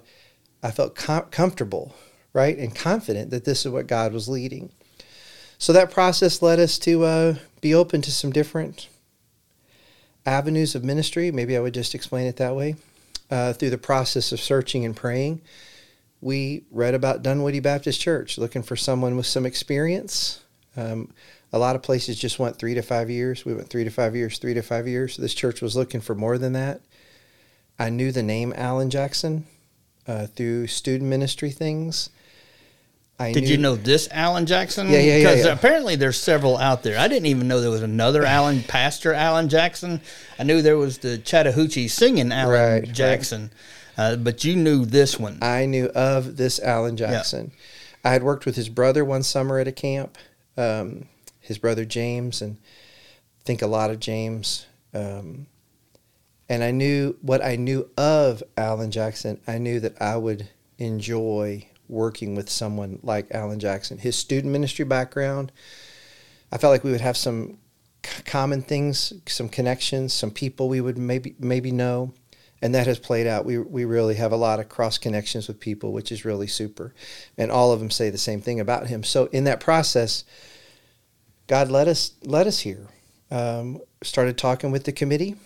I 0.62 0.70
felt 0.70 0.94
com- 0.94 1.26
comfortable, 1.30 1.94
right, 2.32 2.56
and 2.56 2.74
confident 2.74 3.30
that 3.30 3.44
this 3.44 3.66
is 3.66 3.72
what 3.72 3.86
God 3.86 4.12
was 4.12 4.28
leading. 4.28 4.70
So 5.58 5.72
that 5.72 5.90
process 5.90 6.42
led 6.42 6.58
us 6.58 6.78
to 6.80 7.04
uh, 7.04 7.34
be 7.62 7.74
open 7.74 8.02
to 8.02 8.12
some 8.12 8.30
different 8.30 8.88
avenues 10.26 10.74
of 10.74 10.84
ministry. 10.84 11.30
Maybe 11.30 11.56
I 11.56 11.60
would 11.60 11.72
just 11.72 11.94
explain 11.94 12.26
it 12.26 12.36
that 12.36 12.54
way. 12.54 12.76
Uh, 13.30 13.54
through 13.54 13.70
the 13.70 13.78
process 13.78 14.30
of 14.32 14.40
searching 14.40 14.84
and 14.84 14.94
praying, 14.94 15.40
we 16.20 16.64
read 16.70 16.94
about 16.94 17.22
Dunwoody 17.22 17.60
Baptist 17.60 17.98
Church, 17.98 18.36
looking 18.36 18.62
for 18.62 18.76
someone 18.76 19.16
with 19.16 19.24
some 19.24 19.46
experience. 19.46 20.42
Um, 20.76 21.14
a 21.50 21.58
lot 21.58 21.74
of 21.74 21.82
places 21.82 22.18
just 22.18 22.38
went 22.38 22.58
three 22.58 22.74
to 22.74 22.82
five 22.82 23.08
years. 23.08 23.46
We 23.46 23.54
went 23.54 23.70
three 23.70 23.84
to 23.84 23.90
five 23.90 24.14
years, 24.14 24.38
three 24.38 24.54
to 24.54 24.62
five 24.62 24.86
years. 24.86 25.16
This 25.16 25.32
church 25.32 25.62
was 25.62 25.76
looking 25.76 26.02
for 26.02 26.14
more 26.14 26.36
than 26.36 26.52
that. 26.52 26.82
I 27.78 27.88
knew 27.88 28.12
the 28.12 28.22
name 28.22 28.52
Alan 28.54 28.90
Jackson 28.90 29.46
uh, 30.06 30.26
through 30.26 30.66
student 30.66 31.08
ministry 31.08 31.50
things. 31.50 32.10
I 33.22 33.32
Did 33.32 33.44
knew, 33.44 33.50
you 33.50 33.56
know 33.58 33.76
this 33.76 34.08
Alan 34.10 34.46
Jackson? 34.46 34.88
Yeah, 34.88 34.98
yeah, 34.98 35.16
yeah. 35.16 35.30
Because 35.30 35.46
yeah. 35.46 35.52
apparently 35.52 35.96
there's 35.96 36.20
several 36.20 36.56
out 36.58 36.82
there. 36.82 36.98
I 36.98 37.08
didn't 37.08 37.26
even 37.26 37.46
know 37.46 37.60
there 37.60 37.70
was 37.70 37.82
another 37.82 38.24
Alan, 38.24 38.62
Pastor 38.68 39.12
Alan 39.12 39.48
Jackson. 39.48 40.00
I 40.38 40.42
knew 40.42 40.60
there 40.60 40.76
was 40.76 40.98
the 40.98 41.18
Chattahoochee 41.18 41.88
singing 41.88 42.32
Alan 42.32 42.82
right, 42.82 42.92
Jackson, 42.92 43.50
right. 43.96 44.04
Uh, 44.04 44.16
but 44.16 44.42
you 44.44 44.56
knew 44.56 44.84
this 44.84 45.18
one. 45.18 45.38
I 45.40 45.66
knew 45.66 45.86
of 45.94 46.36
this 46.36 46.58
Alan 46.60 46.96
Jackson. 46.96 47.52
Yeah. 47.52 48.10
I 48.10 48.12
had 48.12 48.22
worked 48.22 48.46
with 48.46 48.56
his 48.56 48.68
brother 48.68 49.04
one 49.04 49.22
summer 49.22 49.58
at 49.58 49.68
a 49.68 49.72
camp. 49.72 50.18
Um, 50.56 51.06
his 51.38 51.58
brother 51.58 51.84
James, 51.84 52.42
and 52.42 52.56
I 53.40 53.44
think 53.44 53.62
a 53.62 53.66
lot 53.66 53.90
of 53.90 54.00
James. 54.00 54.66
Um, 54.94 55.46
and 56.48 56.62
I 56.62 56.70
knew 56.70 57.16
what 57.22 57.44
I 57.44 57.56
knew 57.56 57.88
of 57.96 58.42
Alan 58.56 58.90
Jackson. 58.90 59.40
I 59.46 59.58
knew 59.58 59.80
that 59.80 60.00
I 60.00 60.16
would 60.16 60.48
enjoy 60.78 61.68
working 61.92 62.34
with 62.34 62.50
someone 62.50 62.98
like 63.02 63.30
Alan 63.30 63.60
Jackson. 63.60 63.98
His 63.98 64.16
student 64.16 64.52
ministry 64.52 64.84
background, 64.84 65.52
I 66.50 66.58
felt 66.58 66.72
like 66.72 66.82
we 66.82 66.90
would 66.90 67.00
have 67.00 67.16
some 67.16 67.58
common 68.24 68.62
things, 68.62 69.12
some 69.26 69.48
connections, 69.48 70.12
some 70.12 70.30
people 70.30 70.68
we 70.68 70.80
would 70.80 70.98
maybe 70.98 71.36
maybe 71.38 71.70
know, 71.70 72.14
and 72.60 72.74
that 72.74 72.86
has 72.86 72.98
played 72.98 73.26
out. 73.26 73.44
We 73.44 73.58
we 73.58 73.84
really 73.84 74.16
have 74.16 74.32
a 74.32 74.36
lot 74.36 74.58
of 74.58 74.68
cross 74.68 74.98
connections 74.98 75.46
with 75.46 75.60
people, 75.60 75.92
which 75.92 76.10
is 76.10 76.24
really 76.24 76.48
super, 76.48 76.94
and 77.38 77.50
all 77.50 77.72
of 77.72 77.78
them 77.78 77.90
say 77.90 78.10
the 78.10 78.18
same 78.18 78.40
thing 78.40 78.58
about 78.58 78.88
him. 78.88 79.04
So 79.04 79.26
in 79.26 79.44
that 79.44 79.60
process, 79.60 80.24
God 81.46 81.70
led 81.70 81.88
us 81.88 82.12
led 82.24 82.46
us 82.46 82.60
here. 82.60 82.88
Um, 83.30 83.80
started 84.02 84.36
talking 84.36 84.72
with 84.72 84.84
the 84.84 84.92
committee. 84.92 85.36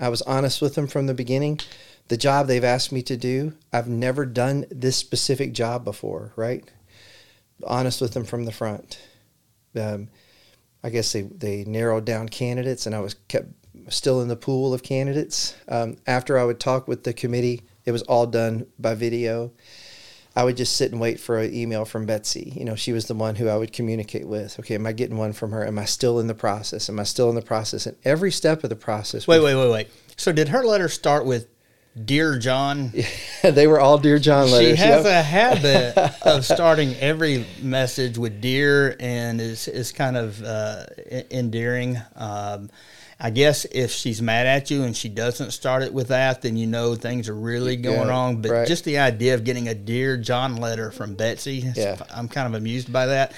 I 0.00 0.08
was 0.08 0.22
honest 0.22 0.60
with 0.60 0.74
them 0.74 0.86
from 0.86 1.06
the 1.06 1.14
beginning. 1.14 1.60
The 2.08 2.16
job 2.16 2.46
they've 2.46 2.64
asked 2.64 2.92
me 2.92 3.02
to 3.02 3.16
do, 3.16 3.54
I've 3.72 3.88
never 3.88 4.26
done 4.26 4.66
this 4.70 4.96
specific 4.96 5.52
job 5.52 5.84
before. 5.84 6.32
Right? 6.36 6.70
Honest 7.66 8.00
with 8.00 8.14
them 8.14 8.24
from 8.24 8.44
the 8.44 8.52
front. 8.52 8.98
Um, 9.78 10.08
I 10.82 10.90
guess 10.90 11.12
they, 11.12 11.22
they 11.22 11.64
narrowed 11.64 12.04
down 12.04 12.28
candidates, 12.28 12.86
and 12.86 12.94
I 12.94 13.00
was 13.00 13.14
kept 13.28 13.48
still 13.88 14.20
in 14.20 14.28
the 14.28 14.36
pool 14.36 14.74
of 14.74 14.82
candidates. 14.82 15.54
Um, 15.68 15.96
after 16.06 16.38
I 16.38 16.44
would 16.44 16.60
talk 16.60 16.86
with 16.86 17.04
the 17.04 17.12
committee, 17.12 17.62
it 17.84 17.92
was 17.92 18.02
all 18.02 18.26
done 18.26 18.66
by 18.78 18.94
video. 18.94 19.52
I 20.36 20.44
would 20.44 20.56
just 20.56 20.76
sit 20.76 20.90
and 20.90 21.00
wait 21.00 21.20
for 21.20 21.38
an 21.38 21.54
email 21.54 21.84
from 21.84 22.06
Betsy. 22.06 22.52
You 22.56 22.64
know, 22.64 22.74
she 22.74 22.92
was 22.92 23.06
the 23.06 23.14
one 23.14 23.36
who 23.36 23.48
I 23.48 23.56
would 23.56 23.72
communicate 23.72 24.26
with. 24.26 24.58
Okay, 24.58 24.74
am 24.74 24.86
I 24.86 24.92
getting 24.92 25.16
one 25.16 25.32
from 25.32 25.52
her? 25.52 25.64
Am 25.64 25.78
I 25.78 25.84
still 25.84 26.18
in 26.18 26.26
the 26.26 26.34
process? 26.34 26.88
Am 26.88 26.98
I 26.98 27.04
still 27.04 27.28
in 27.28 27.36
the 27.36 27.42
process? 27.42 27.86
And 27.86 27.96
every 28.04 28.32
step 28.32 28.64
of 28.64 28.70
the 28.70 28.76
process. 28.76 29.28
Wait, 29.28 29.40
wait, 29.40 29.54
wait, 29.54 29.70
wait. 29.70 29.88
So 30.16 30.32
did 30.32 30.48
her 30.48 30.64
letter 30.64 30.88
start 30.88 31.24
with 31.24 31.46
Dear 32.02 32.38
John? 32.38 32.90
Yeah, 32.92 33.06
they 33.50 33.66
were 33.66 33.78
all 33.78 33.98
Dear 33.98 34.18
John 34.18 34.50
letters. 34.50 34.78
She 34.78 34.84
has 34.84 35.04
yep. 35.04 35.06
a 35.06 35.22
habit 35.22 35.96
of 36.22 36.44
starting 36.44 36.94
every 36.96 37.46
message 37.62 38.18
with 38.18 38.40
Dear 38.40 38.96
and 38.98 39.40
is, 39.40 39.68
is 39.68 39.92
kind 39.92 40.16
of 40.16 40.42
uh, 40.42 40.86
endearing. 41.30 41.96
Um, 42.16 42.70
I 43.20 43.30
guess 43.30 43.64
if 43.66 43.92
she's 43.92 44.20
mad 44.20 44.46
at 44.46 44.72
you 44.72 44.82
and 44.82 44.96
she 44.96 45.08
doesn't 45.08 45.52
start 45.52 45.84
it 45.84 45.94
with 45.94 46.08
that, 46.08 46.42
then 46.42 46.56
you 46.56 46.66
know 46.66 46.96
things 46.96 47.28
are 47.28 47.34
really 47.34 47.76
going 47.76 48.00
yeah, 48.00 48.08
wrong. 48.08 48.42
But 48.42 48.50
right. 48.50 48.68
just 48.68 48.84
the 48.84 48.98
idea 48.98 49.34
of 49.34 49.44
getting 49.44 49.68
a 49.68 49.74
dear 49.74 50.16
John 50.16 50.56
letter 50.56 50.90
from 50.90 51.14
Betsy, 51.14 51.64
yeah. 51.76 51.96
I'm 52.12 52.28
kind 52.28 52.48
of 52.48 52.54
amused 52.54 52.92
by 52.92 53.06
that. 53.06 53.32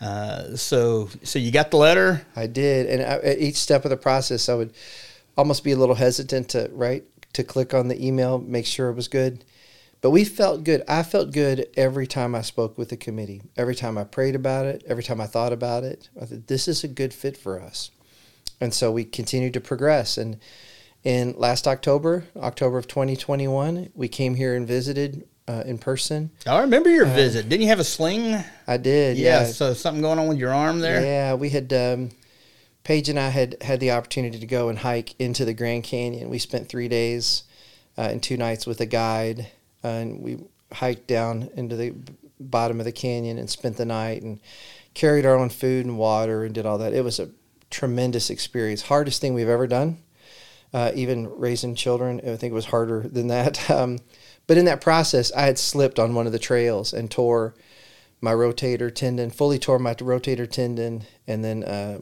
Uh, 0.00 0.56
so, 0.56 1.10
so 1.22 1.38
you 1.38 1.52
got 1.52 1.70
the 1.70 1.76
letter. 1.76 2.26
I 2.34 2.46
did, 2.46 2.86
and 2.86 3.02
at 3.02 3.38
each 3.38 3.56
step 3.56 3.84
of 3.84 3.90
the 3.90 3.98
process, 3.98 4.48
I 4.48 4.54
would 4.54 4.72
almost 5.36 5.64
be 5.64 5.72
a 5.72 5.76
little 5.76 5.94
hesitant 5.94 6.48
to 6.50 6.70
write 6.72 7.04
to 7.32 7.44
click 7.44 7.74
on 7.74 7.88
the 7.88 8.04
email, 8.04 8.38
make 8.38 8.66
sure 8.66 8.88
it 8.90 8.94
was 8.94 9.08
good. 9.08 9.44
But 10.00 10.10
we 10.10 10.24
felt 10.24 10.64
good. 10.64 10.82
I 10.88 11.02
felt 11.02 11.32
good 11.32 11.68
every 11.76 12.06
time 12.06 12.34
I 12.34 12.40
spoke 12.40 12.78
with 12.78 12.88
the 12.88 12.96
committee. 12.96 13.42
Every 13.56 13.74
time 13.74 13.98
I 13.98 14.04
prayed 14.04 14.34
about 14.34 14.64
it. 14.64 14.82
Every 14.86 15.02
time 15.02 15.20
I 15.20 15.26
thought 15.26 15.52
about 15.52 15.84
it. 15.84 16.08
I 16.20 16.24
thought 16.24 16.46
this 16.46 16.68
is 16.68 16.82
a 16.84 16.88
good 16.88 17.12
fit 17.12 17.36
for 17.36 17.60
us 17.60 17.90
and 18.60 18.74
so 18.74 18.92
we 18.92 19.04
continued 19.04 19.54
to 19.54 19.60
progress. 19.60 20.18
And 20.18 20.38
in 21.02 21.34
last 21.36 21.66
October, 21.66 22.24
October 22.36 22.78
of 22.78 22.86
2021, 22.86 23.90
we 23.94 24.08
came 24.08 24.34
here 24.34 24.54
and 24.54 24.66
visited 24.66 25.26
uh, 25.48 25.62
in 25.66 25.78
person. 25.78 26.30
I 26.46 26.60
remember 26.60 26.90
your 26.90 27.06
uh, 27.06 27.14
visit. 27.14 27.48
Didn't 27.48 27.62
you 27.62 27.68
have 27.68 27.80
a 27.80 27.84
sling? 27.84 28.42
I 28.66 28.76
did. 28.76 29.16
Yeah. 29.16 29.40
yeah. 29.40 29.46
So 29.46 29.72
something 29.72 30.02
going 30.02 30.18
on 30.18 30.28
with 30.28 30.38
your 30.38 30.52
arm 30.52 30.80
there? 30.80 31.02
Yeah, 31.02 31.34
we 31.34 31.48
had. 31.48 31.72
Um, 31.72 32.10
Paige 32.84 33.08
and 33.08 33.18
I 33.18 33.28
had 33.28 33.62
had 33.62 33.80
the 33.80 33.90
opportunity 33.90 34.38
to 34.38 34.46
go 34.46 34.68
and 34.68 34.78
hike 34.78 35.14
into 35.20 35.44
the 35.44 35.54
Grand 35.54 35.84
Canyon. 35.84 36.30
We 36.30 36.38
spent 36.38 36.68
three 36.68 36.88
days 36.88 37.44
uh, 37.98 38.02
and 38.02 38.22
two 38.22 38.36
nights 38.36 38.66
with 38.66 38.80
a 38.80 38.86
guide, 38.86 39.48
uh, 39.84 39.88
and 39.88 40.22
we 40.22 40.38
hiked 40.72 41.06
down 41.06 41.50
into 41.56 41.76
the 41.76 41.94
bottom 42.38 42.78
of 42.80 42.86
the 42.86 42.92
canyon 42.92 43.38
and 43.38 43.50
spent 43.50 43.76
the 43.76 43.84
night 43.84 44.22
and 44.22 44.40
carried 44.94 45.26
our 45.26 45.36
own 45.36 45.50
food 45.50 45.84
and 45.84 45.98
water 45.98 46.44
and 46.44 46.54
did 46.54 46.66
all 46.66 46.78
that. 46.78 46.94
It 46.94 47.04
was 47.04 47.20
a 47.20 47.28
tremendous 47.70 48.30
experience. 48.30 48.82
Hardest 48.82 49.20
thing 49.20 49.34
we've 49.34 49.48
ever 49.48 49.66
done. 49.66 49.98
Uh, 50.72 50.92
even 50.94 51.28
raising 51.38 51.74
children, 51.74 52.20
I 52.20 52.36
think 52.36 52.52
it 52.52 52.54
was 52.54 52.66
harder 52.66 53.02
than 53.02 53.28
that. 53.28 53.70
Um, 53.70 53.98
but 54.46 54.58
in 54.58 54.64
that 54.64 54.80
process, 54.80 55.30
I 55.30 55.42
had 55.42 55.60
slipped 55.60 56.00
on 56.00 56.12
one 56.12 56.26
of 56.26 56.32
the 56.32 56.38
trails 56.40 56.92
and 56.92 57.08
tore 57.08 57.54
my 58.20 58.32
rotator 58.32 58.92
tendon, 58.92 59.30
fully 59.30 59.60
tore 59.60 59.78
my 59.78 59.94
rotator 59.94 60.50
tendon, 60.50 61.04
and 61.28 61.44
then 61.44 61.62
uh, 61.62 62.00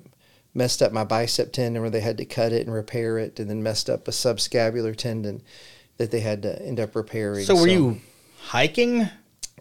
messed 0.58 0.82
up 0.82 0.92
my 0.92 1.04
bicep 1.04 1.52
tendon 1.52 1.80
where 1.80 1.90
they 1.90 2.00
had 2.00 2.18
to 2.18 2.26
cut 2.26 2.52
it 2.52 2.66
and 2.66 2.74
repair 2.74 3.16
it, 3.18 3.40
and 3.40 3.48
then 3.48 3.62
messed 3.62 3.88
up 3.88 4.06
a 4.06 4.10
subscapular 4.10 4.94
tendon 4.94 5.40
that 5.96 6.10
they 6.10 6.20
had 6.20 6.42
to 6.42 6.60
end 6.60 6.78
up 6.78 6.94
repairing. 6.94 7.44
So, 7.44 7.54
were 7.54 7.60
so, 7.60 7.66
you 7.66 8.00
hiking? 8.42 9.08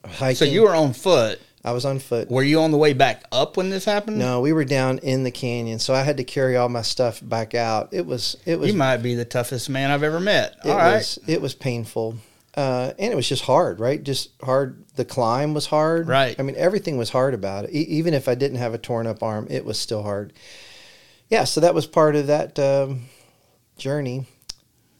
Hiking. 0.05 0.35
So 0.35 0.45
you 0.45 0.63
were 0.63 0.75
on 0.75 0.91
foot. 0.93 1.39
I 1.63 1.71
was 1.71 1.83
on 1.83 1.99
foot. 1.99 2.29
Were 2.29 2.43
you 2.43 2.61
on 2.61 2.71
the 2.71 2.77
way 2.77 2.93
back 2.93 3.23
up 3.31 3.57
when 3.57 3.69
this 3.69 3.83
happened? 3.83 4.17
No, 4.17 4.39
we 4.39 4.53
were 4.53 4.63
down 4.63 4.99
in 4.99 5.23
the 5.23 5.31
canyon, 5.31 5.79
so 5.79 5.93
I 5.93 6.03
had 6.03 6.17
to 6.17 6.23
carry 6.23 6.55
all 6.55 6.69
my 6.69 6.81
stuff 6.81 7.19
back 7.21 7.55
out. 7.55 7.89
It 7.91 8.05
was 8.05 8.37
it 8.45 8.57
was. 8.57 8.71
You 8.71 8.77
might 8.77 8.97
be 8.97 9.15
the 9.15 9.25
toughest 9.25 9.69
man 9.69 9.91
I've 9.91 10.03
ever 10.03 10.19
met. 10.19 10.55
It 10.63 10.69
all 10.69 10.77
was 10.77 11.19
it 11.27 11.41
was 11.41 11.55
painful, 11.55 12.15
uh, 12.55 12.93
and 12.97 13.11
it 13.11 13.15
was 13.15 13.27
just 13.27 13.43
hard. 13.43 13.81
Right, 13.81 14.01
just 14.01 14.29
hard. 14.41 14.85
The 14.95 15.03
climb 15.03 15.53
was 15.53 15.65
hard. 15.65 16.07
Right. 16.07 16.39
I 16.39 16.43
mean, 16.43 16.55
everything 16.57 16.97
was 16.97 17.09
hard 17.09 17.33
about 17.33 17.65
it. 17.65 17.71
E- 17.71 17.97
even 17.97 18.13
if 18.13 18.29
I 18.29 18.35
didn't 18.35 18.59
have 18.59 18.73
a 18.73 18.77
torn 18.77 19.05
up 19.05 19.21
arm, 19.21 19.47
it 19.49 19.65
was 19.65 19.77
still 19.77 20.03
hard. 20.03 20.31
Yeah, 21.29 21.43
so 21.43 21.59
that 21.61 21.73
was 21.73 21.85
part 21.85 22.15
of 22.15 22.27
that 22.27 22.57
um, 22.57 23.05
journey. 23.77 24.25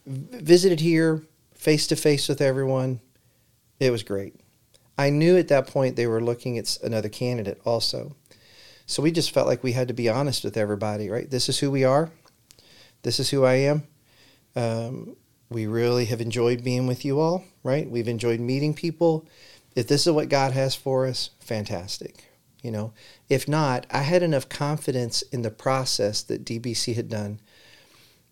V- 0.06 0.40
visited 0.40 0.80
here 0.80 1.24
face 1.54 1.88
to 1.88 1.96
face 1.96 2.28
with 2.28 2.42
everyone. 2.42 3.00
It 3.80 3.92
was 3.92 4.04
great. 4.04 4.36
I 4.98 5.10
knew 5.10 5.38
at 5.38 5.48
that 5.50 5.68
point 5.68 5.96
they 5.96 6.08
were 6.08 6.22
looking 6.22 6.58
at 6.58 6.78
another 6.84 7.10
candidate 7.10 7.62
also. 7.66 8.16
So 8.86 9.04
we 9.04 9.12
just 9.12 9.32
felt 9.32 9.48
like 9.48 9.64
we 9.64 9.74
had 9.74 9.90
to 9.90 9.94
be 9.94 10.10
honest 10.10 10.44
with 10.44 10.58
everybody, 10.58 11.10
right? 11.10 11.30
This 11.30 11.50
is 11.50 11.60
who 11.60 11.70
we 11.70 11.84
are. 11.84 12.10
This 13.04 13.20
is 13.20 13.30
who 13.30 13.46
I 13.46 13.56
am. 13.56 13.84
Um, 14.56 15.16
we 15.50 15.68
really 15.68 16.06
have 16.06 16.20
enjoyed 16.22 16.64
being 16.64 16.88
with 16.88 17.06
you 17.06 17.20
all, 17.20 17.44
right? 17.64 17.90
We've 17.90 18.08
enjoyed 18.08 18.40
meeting 18.40 18.74
people. 18.74 19.26
If 19.76 19.88
this 19.88 20.08
is 20.08 20.14
what 20.14 20.30
God 20.30 20.54
has 20.54 20.74
for 20.74 21.06
us, 21.06 21.30
fantastic. 21.40 22.27
You 22.62 22.72
know, 22.72 22.94
if 23.30 23.48
not, 23.48 23.86
I 23.92 24.00
had 24.00 24.24
enough 24.24 24.50
confidence 24.50 25.22
in 25.22 25.44
the 25.44 25.52
process 25.52 26.24
that 26.24 26.44
DBC 26.44 26.96
had 26.96 27.08
done 27.08 27.40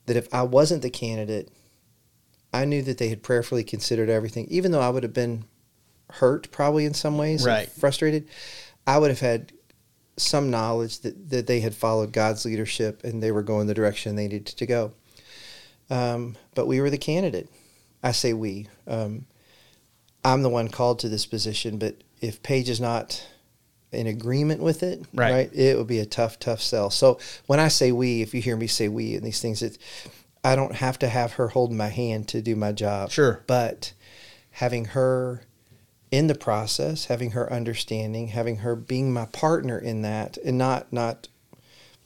that 0.05 0.17
if 0.17 0.31
I 0.33 0.43
wasn't 0.43 0.81
the 0.81 0.89
candidate, 0.89 1.49
I 2.53 2.65
knew 2.65 2.81
that 2.83 2.97
they 2.97 3.09
had 3.09 3.23
prayerfully 3.23 3.63
considered 3.63 4.09
everything, 4.09 4.47
even 4.49 4.71
though 4.71 4.81
I 4.81 4.89
would 4.89 5.03
have 5.03 5.13
been 5.13 5.45
hurt 6.09 6.51
probably 6.51 6.85
in 6.85 6.93
some 6.93 7.17
ways, 7.17 7.45
right? 7.45 7.69
Frustrated. 7.69 8.27
I 8.87 8.97
would 8.97 9.09
have 9.09 9.19
had 9.19 9.51
some 10.17 10.49
knowledge 10.49 10.99
that, 10.99 11.29
that 11.29 11.47
they 11.47 11.59
had 11.59 11.75
followed 11.75 12.13
God's 12.13 12.45
leadership 12.45 13.03
and 13.03 13.21
they 13.21 13.31
were 13.31 13.43
going 13.43 13.67
the 13.67 13.73
direction 13.73 14.15
they 14.15 14.27
needed 14.27 14.45
to 14.45 14.65
go. 14.65 14.93
Um, 15.89 16.37
but 16.53 16.67
we 16.67 16.79
were 16.79 16.89
the 16.89 16.97
candidate. 16.97 17.49
I 18.01 18.11
say 18.11 18.33
we. 18.33 18.67
Um, 18.87 19.25
I'm 20.23 20.41
the 20.41 20.49
one 20.49 20.69
called 20.69 20.99
to 20.99 21.09
this 21.09 21.25
position, 21.25 21.77
but 21.77 21.95
if 22.21 22.41
Paige 22.41 22.69
is 22.69 22.79
not 22.81 23.27
in 23.95 24.07
agreement 24.07 24.61
with 24.61 24.83
it, 24.83 25.03
Right. 25.13 25.31
right. 25.31 25.53
it 25.53 25.77
would 25.77 25.87
be 25.87 25.99
a 25.99 26.05
tough, 26.05 26.39
tough 26.39 26.61
sell. 26.61 26.89
So 26.89 27.19
when 27.47 27.59
I 27.59 27.67
say 27.69 27.91
we, 27.91 28.21
if 28.21 28.33
you 28.33 28.41
hear 28.41 28.55
me 28.57 28.67
say 28.67 28.87
we 28.87 29.15
and 29.15 29.25
these 29.25 29.41
things, 29.41 29.61
it's 29.61 29.77
I 30.43 30.55
don't 30.55 30.75
have 30.75 30.99
to 30.99 31.09
have 31.09 31.33
her 31.33 31.47
holding 31.49 31.77
my 31.77 31.87
hand 31.89 32.27
to 32.29 32.41
do 32.41 32.55
my 32.55 32.71
job. 32.71 33.09
Sure. 33.11 33.43
But 33.47 33.93
having 34.51 34.85
her 34.85 35.41
in 36.11 36.27
the 36.27 36.35
process, 36.35 37.05
having 37.05 37.31
her 37.31 37.51
understanding, 37.51 38.27
having 38.27 38.57
her 38.57 38.75
being 38.75 39.11
my 39.11 39.25
partner 39.25 39.77
in 39.79 40.03
that, 40.03 40.37
and 40.45 40.57
not 40.57 40.93
not 40.93 41.27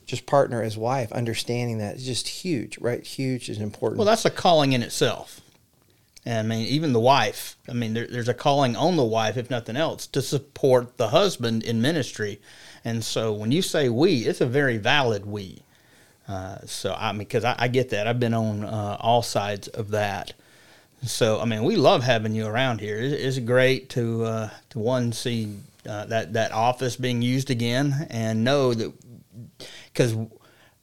just 0.05 0.25
partner 0.25 0.63
as 0.63 0.77
wife, 0.77 1.11
understanding 1.11 1.77
that 1.79 1.97
is 1.97 2.05
just 2.05 2.27
huge, 2.27 2.77
right? 2.79 3.05
Huge 3.05 3.49
is 3.49 3.59
important. 3.59 3.97
Well, 3.99 4.05
that's 4.07 4.25
a 4.25 4.31
calling 4.31 4.73
in 4.73 4.81
itself. 4.81 5.41
And 6.29 6.37
I 6.37 6.43
mean, 6.43 6.67
even 6.67 6.93
the 6.93 6.99
wife. 6.99 7.57
I 7.67 7.73
mean, 7.73 7.95
there, 7.95 8.05
there's 8.05 8.27
a 8.27 8.35
calling 8.35 8.75
on 8.75 8.97
the 8.97 9.03
wife, 9.03 9.35
if 9.35 9.49
nothing 9.49 9.75
else, 9.75 10.05
to 10.05 10.21
support 10.21 10.97
the 10.97 11.07
husband 11.07 11.63
in 11.63 11.81
ministry. 11.81 12.39
And 12.85 13.03
so, 13.03 13.33
when 13.33 13.51
you 13.51 13.63
say 13.63 13.89
we, 13.89 14.27
it's 14.27 14.39
a 14.39 14.45
very 14.45 14.77
valid 14.77 15.25
we. 15.25 15.63
Uh, 16.27 16.59
so 16.65 16.95
I 16.95 17.13
mean, 17.13 17.19
because 17.19 17.43
I, 17.43 17.55
I 17.57 17.67
get 17.67 17.89
that. 17.89 18.05
I've 18.05 18.19
been 18.19 18.35
on 18.35 18.63
uh, 18.63 18.97
all 18.99 19.23
sides 19.23 19.69
of 19.69 19.89
that. 19.89 20.33
So 21.01 21.39
I 21.39 21.45
mean, 21.45 21.63
we 21.63 21.75
love 21.75 22.03
having 22.03 22.35
you 22.35 22.45
around 22.45 22.79
here. 22.79 22.99
It, 22.99 23.13
it's 23.13 23.39
great 23.39 23.89
to 23.89 24.23
uh, 24.25 24.49
to 24.69 24.77
one 24.77 25.11
see 25.11 25.57
uh, 25.89 26.05
that 26.05 26.33
that 26.33 26.51
office 26.51 26.95
being 26.95 27.23
used 27.23 27.49
again, 27.49 28.05
and 28.11 28.43
know 28.43 28.75
that 28.75 28.93
because 29.91 30.15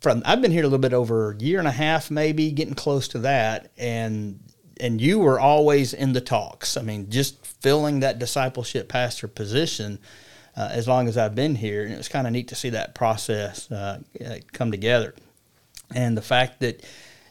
from 0.01 0.23
I've 0.25 0.43
been 0.43 0.51
here 0.51 0.63
a 0.63 0.67
little 0.67 0.81
bit 0.81 0.93
over 0.93 1.31
a 1.31 1.37
year 1.37 1.61
and 1.61 1.69
a 1.69 1.73
half, 1.73 2.11
maybe 2.11 2.51
getting 2.51 2.75
close 2.75 3.07
to 3.09 3.21
that, 3.21 3.71
and 3.79 4.41
and 4.81 5.01
you 5.01 5.19
were 5.19 5.41
always 5.41 5.95
in 5.95 6.13
the 6.13 6.21
talks. 6.21 6.77
I 6.77 6.83
mean, 6.83 7.11
just 7.11 7.45
filling 7.47 8.01
that 8.01 8.19
discipleship 8.19 8.89
pastor 8.89 9.29
position 9.29 9.99
uh, 10.57 10.69
as 10.73 10.89
long 10.89 11.09
as 11.09 11.19
I've 11.19 11.35
been 11.35 11.55
here, 11.55 11.85
and 11.85 11.93
it 11.93 11.99
was 11.99 12.09
kind 12.09 12.27
of 12.27 12.33
neat 12.33 12.49
to 12.49 12.55
see 12.55 12.71
that 12.71 12.95
process 12.95 13.71
uh, 13.71 14.01
uh, 14.25 14.37
come 14.53 14.71
together, 14.71 15.15
and 15.95 16.17
the 16.17 16.23
fact 16.23 16.61
that 16.61 16.83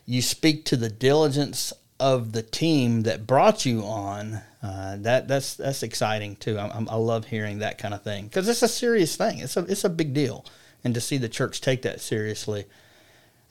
you 0.05 0.21
speak 0.21 0.65
to 0.65 0.77
the 0.77 0.89
diligence 0.89 1.73
of 1.99 2.33
the 2.33 2.43
team 2.43 3.01
that 3.01 3.25
brought 3.25 3.65
you 3.65 3.81
on. 3.81 4.41
Uh, 4.61 4.97
that 4.97 5.27
that's 5.27 5.55
that's 5.55 5.83
exciting 5.83 6.35
too. 6.35 6.57
I, 6.57 6.67
I 6.67 6.95
love 6.95 7.25
hearing 7.25 7.59
that 7.59 7.77
kind 7.77 7.93
of 7.93 8.03
thing 8.03 8.25
because 8.25 8.47
it's 8.47 8.63
a 8.63 8.67
serious 8.67 9.15
thing. 9.15 9.39
It's 9.39 9.57
a 9.57 9.61
it's 9.61 9.83
a 9.83 9.89
big 9.89 10.13
deal, 10.13 10.45
and 10.83 10.93
to 10.93 11.01
see 11.01 11.17
the 11.17 11.29
church 11.29 11.61
take 11.61 11.83
that 11.83 12.01
seriously, 12.01 12.65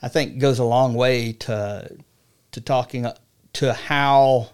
I 0.02 0.08
think 0.08 0.38
goes 0.38 0.58
a 0.58 0.64
long 0.64 0.94
way 0.94 1.32
to 1.32 1.96
to 2.52 2.60
talking 2.60 3.06
to 3.54 3.72
how 3.72 4.50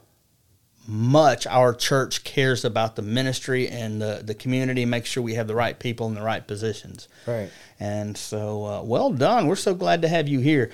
much 0.86 1.46
our 1.46 1.72
church 1.72 2.24
cares 2.24 2.64
about 2.64 2.96
the 2.96 3.02
ministry 3.02 3.68
and 3.68 4.02
the, 4.02 4.22
the 4.24 4.34
community, 4.34 4.84
make 4.84 5.06
sure 5.06 5.22
we 5.22 5.34
have 5.34 5.46
the 5.46 5.54
right 5.54 5.78
people 5.78 6.08
in 6.08 6.14
the 6.14 6.22
right 6.22 6.46
positions. 6.46 7.06
Right. 7.26 7.50
And 7.78 8.16
so, 8.16 8.64
uh, 8.64 8.82
well 8.82 9.12
done. 9.12 9.46
We're 9.46 9.56
so 9.56 9.74
glad 9.74 10.02
to 10.02 10.08
have 10.08 10.28
you 10.28 10.40
here. 10.40 10.70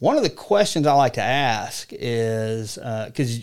One 0.00 0.16
of 0.16 0.22
the 0.22 0.30
questions 0.30 0.86
I 0.86 0.92
like 0.92 1.14
to 1.14 1.22
ask 1.22 1.88
is 1.92 2.74
because 2.74 3.38
uh, 3.38 3.42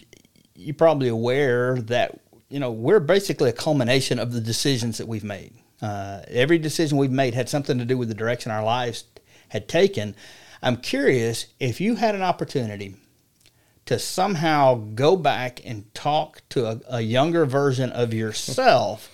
you're 0.56 0.76
probably 0.76 1.08
aware 1.08 1.82
that 1.82 2.20
you 2.50 2.60
know 2.60 2.72
we're 2.72 3.00
basically 3.00 3.50
a 3.50 3.54
culmination 3.54 4.20
of 4.20 4.32
the 4.34 4.42
decisions 4.42 4.98
that 5.00 5.08
we've 5.08 5.24
made. 5.24 5.54
Uh, 5.82 6.22
every 6.28 6.60
decision 6.60 6.98
we've 6.98 7.10
made 7.10 7.34
had 7.34 7.50
something 7.50 7.80
to 7.80 7.86
do 7.86 7.98
with 7.98 8.10
the 8.10 8.14
direction 8.14 8.52
our 8.52 8.64
lives 8.64 9.06
had 9.48 9.68
taken. 9.68 10.16
I'm 10.62 10.78
curious 10.78 11.48
if 11.60 11.82
you 11.82 11.96
had 11.96 12.14
an 12.14 12.22
opportunity 12.22 12.96
to 13.86 14.00
somehow 14.00 14.76
go 14.76 15.16
back 15.16 15.62
and 15.66 15.94
talk 15.94 16.42
to 16.50 16.66
a, 16.66 16.82
a 16.90 17.02
younger 17.02 17.46
version 17.46 17.90
of 17.92 18.14
yourself. 18.14 19.10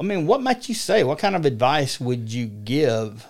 I 0.00 0.04
mean, 0.04 0.26
what 0.26 0.42
might 0.42 0.68
you 0.68 0.74
say? 0.74 1.04
What 1.04 1.18
kind 1.18 1.36
of 1.36 1.44
advice 1.44 2.00
would 2.00 2.32
you 2.32 2.46
give? 2.46 3.26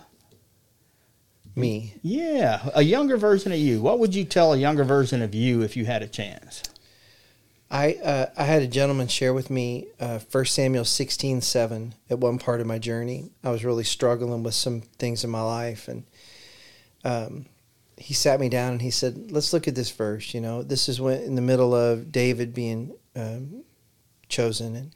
Me. 1.54 1.94
Yeah, 2.00 2.70
a 2.74 2.80
younger 2.80 3.18
version 3.18 3.52
of 3.52 3.58
you. 3.58 3.82
What 3.82 3.98
would 3.98 4.14
you 4.14 4.24
tell 4.24 4.54
a 4.54 4.56
younger 4.56 4.84
version 4.84 5.20
of 5.20 5.34
you 5.34 5.60
if 5.60 5.76
you 5.76 5.84
had 5.84 6.02
a 6.02 6.08
chance? 6.08 6.62
I 7.70 7.94
uh, 7.94 8.26
I 8.36 8.44
had 8.44 8.62
a 8.62 8.66
gentleman 8.66 9.08
share 9.08 9.34
with 9.34 9.50
me 9.50 9.88
uh, 9.98 10.20
1 10.30 10.44
Samuel 10.46 10.84
sixteen 10.84 11.40
seven 11.40 11.94
at 12.08 12.18
one 12.18 12.38
part 12.38 12.60
of 12.60 12.66
my 12.66 12.78
journey. 12.78 13.32
I 13.42 13.50
was 13.50 13.64
really 13.64 13.84
struggling 13.84 14.42
with 14.42 14.54
some 14.54 14.80
things 14.80 15.24
in 15.24 15.30
my 15.30 15.42
life, 15.42 15.88
and 15.88 16.04
um, 17.04 17.46
he 18.02 18.14
sat 18.14 18.40
me 18.40 18.48
down 18.48 18.72
and 18.72 18.82
he 18.82 18.90
said, 18.90 19.30
"Let's 19.30 19.52
look 19.52 19.68
at 19.68 19.76
this 19.76 19.92
verse. 19.92 20.34
You 20.34 20.40
know, 20.40 20.62
this 20.64 20.88
is 20.88 21.00
when 21.00 21.22
in 21.22 21.36
the 21.36 21.40
middle 21.40 21.72
of 21.72 22.10
David 22.10 22.52
being 22.52 22.92
um, 23.14 23.62
chosen, 24.28 24.74
and 24.74 24.94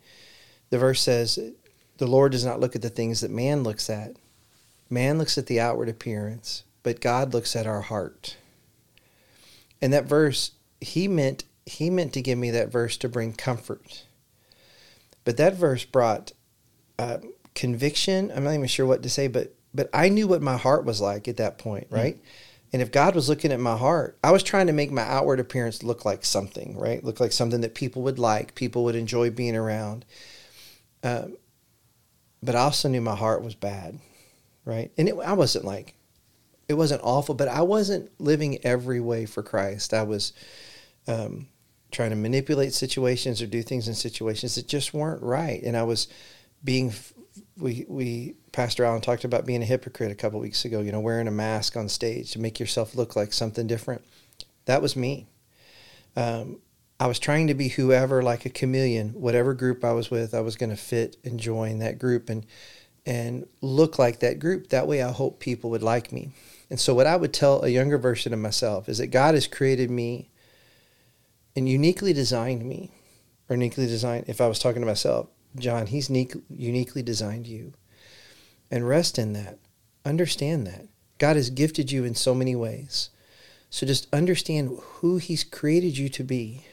the 0.71 0.79
verse 0.79 1.01
says, 1.01 1.39
"The 1.99 2.07
Lord 2.07 2.33
does 2.33 2.45
not 2.45 2.59
look 2.59 2.75
at 2.75 2.83
the 2.83 2.91
things 2.91 3.21
that 3.21 3.31
man 3.31 3.63
looks 3.63 3.89
at. 3.89 4.17
Man 4.91 5.19
looks 5.19 5.39
at 5.39 5.47
the 5.47 5.61
outward 5.61 5.89
appearance, 5.89 6.65
but 6.83 7.01
God 7.01 7.33
looks 7.33 7.55
at 7.55 7.67
our 7.67 7.83
heart." 7.83 8.37
And 9.81 9.93
that 9.93 10.07
verse, 10.07 10.51
he 10.81 11.07
meant 11.07 11.45
he 11.65 11.91
meant 11.91 12.13
to 12.15 12.23
give 12.23 12.39
me 12.39 12.51
that 12.51 12.73
verse 12.73 12.97
to 12.99 13.09
bring 13.09 13.35
comfort. 13.35 14.03
But 15.25 15.37
that 15.37 15.55
verse 15.55 15.85
brought 15.85 16.33
uh, 16.99 17.19
conviction. 17.55 18.33
I'm 18.35 18.43
not 18.43 18.55
even 18.55 18.67
sure 18.67 18.87
what 18.87 19.05
to 19.05 19.09
say, 19.09 19.29
but 19.29 19.55
but 19.73 19.89
I 19.95 20.09
knew 20.09 20.27
what 20.27 20.43
my 20.43 20.57
heart 20.57 20.85
was 20.85 21.01
like 21.01 21.29
at 21.29 21.37
that 21.37 21.59
point, 21.59 21.87
right? 21.91 22.17
Mm-hmm. 22.17 22.46
And 22.73 22.83
if 22.83 22.91
God 22.93 23.15
was 23.15 23.29
looking 23.29 23.53
at 23.53 23.61
my 23.61 23.77
heart, 23.77 24.19
I 24.23 24.33
was 24.33 24.43
trying 24.43 24.67
to 24.67 24.73
make 24.73 24.91
my 24.91 25.03
outward 25.03 25.41
appearance 25.41 25.83
look 25.83 26.05
like 26.05 26.25
something, 26.25 26.77
right? 26.77 27.03
Look 27.03 27.21
like 27.21 27.33
something 27.33 27.61
that 27.61 27.75
people 27.75 28.03
would 28.03 28.19
like, 28.19 28.55
people 28.55 28.85
would 28.85 28.97
enjoy 28.97 29.31
being 29.31 29.57
around. 29.57 30.05
Um, 31.03 31.37
but 32.43 32.55
I 32.55 32.61
also 32.61 32.89
knew 32.89 33.01
my 33.01 33.15
heart 33.15 33.43
was 33.43 33.55
bad, 33.55 33.99
right? 34.65 34.91
And 34.99 35.09
it, 35.09 35.17
I 35.25 35.33
wasn't 35.33 35.65
like, 35.65 35.95
it 36.69 36.75
wasn't 36.75 37.03
awful, 37.05 37.35
but 37.35 37.49
I 37.49 37.63
wasn't 37.63 38.11
living 38.21 38.59
every 38.65 39.01
way 39.01 39.27
for 39.27 39.43
Christ. 39.43 39.95
I 39.95 40.03
was 40.03 40.33
um, 41.07 41.49
trying 41.93 42.11
to 42.11 42.17
manipulate 42.17 42.75
situations 42.75 43.41
or 43.41 43.47
do 43.47 43.63
things 43.63 43.87
in 43.87 43.95
situations 43.95 44.57
that 44.57 44.67
just 44.67 44.93
weren't 44.93 45.23
right. 45.23 45.63
And 45.63 45.77
I 45.77 45.85
was 45.85 46.09
being, 46.65 46.93
we, 47.59 47.85
we, 47.89 48.35
Pastor 48.53 48.85
Alan 48.85 49.01
talked 49.01 49.25
about 49.25 49.47
being 49.47 49.63
a 49.63 49.67
hypocrite 49.67 50.13
a 50.13 50.15
couple 50.15 50.41
weeks 50.41 50.65
ago, 50.65 50.81
you 50.81 50.93
know, 50.93 51.01
wearing 51.01 51.29
a 51.29 51.33
mask 51.33 51.77
on 51.77 51.89
stage 51.89 52.33
to 52.33 52.39
make 52.39 52.61
yourself 52.61 52.95
look 52.95 53.17
like 53.17 53.33
something 53.33 53.67
different. 53.67 54.05
That 54.67 54.83
was 54.83 54.97
me. 54.97 55.27
Um, 56.17 56.61
I 56.99 57.07
was 57.07 57.19
trying 57.19 57.49
to 57.49 57.55
be 57.55 57.69
whoever, 57.69 58.23
like 58.23 58.47
a 58.47 58.51
chameleon, 58.51 59.11
whatever 59.11 59.53
group 59.55 59.85
I 59.85 59.93
was 59.93 60.11
with, 60.11 60.35
I 60.35 60.41
was 60.41 60.57
going 60.57 60.71
to 60.71 60.77
fit 60.77 61.17
and 61.25 61.39
join 61.39 61.79
that 61.81 61.99
group 61.99 62.29
and 62.29 62.47
and 63.05 63.47
look 63.63 63.99
like 64.01 64.19
that 64.19 64.41
group. 64.41 64.71
That 64.71 64.89
way, 64.89 65.03
I 65.03 65.13
hope 65.13 65.39
people 65.39 65.71
would 65.71 65.83
like 65.83 66.11
me. 66.11 66.33
And 66.69 66.81
so, 66.81 66.95
what 66.95 67.07
I 67.07 67.17
would 67.17 67.33
tell 67.33 67.63
a 67.63 67.69
younger 67.69 67.99
version 67.99 68.33
of 68.33 68.41
myself 68.41 68.89
is 68.89 68.99
that 68.99 69.09
God 69.09 69.35
has 69.35 69.47
created 69.47 69.91
me 69.91 70.31
and 71.55 71.69
uniquely 71.69 72.13
designed 72.13 72.65
me, 72.65 72.91
or 73.49 73.55
uniquely 73.55 73.87
designed. 73.87 74.25
If 74.27 74.41
I 74.41 74.49
was 74.49 74.59
talking 74.59 74.83
to 74.83 74.87
myself, 74.87 75.29
John, 75.59 75.87
He's 75.87 76.09
unique, 76.09 76.35
uniquely 76.49 77.03
designed 77.03 77.47
you, 77.47 77.73
and 78.71 78.89
rest 78.89 79.19
in 79.19 79.33
that. 79.35 79.59
Understand 80.05 80.67
that 80.67 80.87
God 81.19 81.37
has 81.37 81.51
gifted 81.51 81.91
you 81.91 82.05
in 82.05 82.15
so 82.15 82.35
many 82.35 82.55
ways. 82.55 83.11
So 83.71 83.87
just 83.87 84.07
understand 84.13 84.79
who 84.81 85.19
He's 85.19 85.45
created 85.45 85.99
you 85.99 86.09
to 86.11 86.23
be 86.23 86.65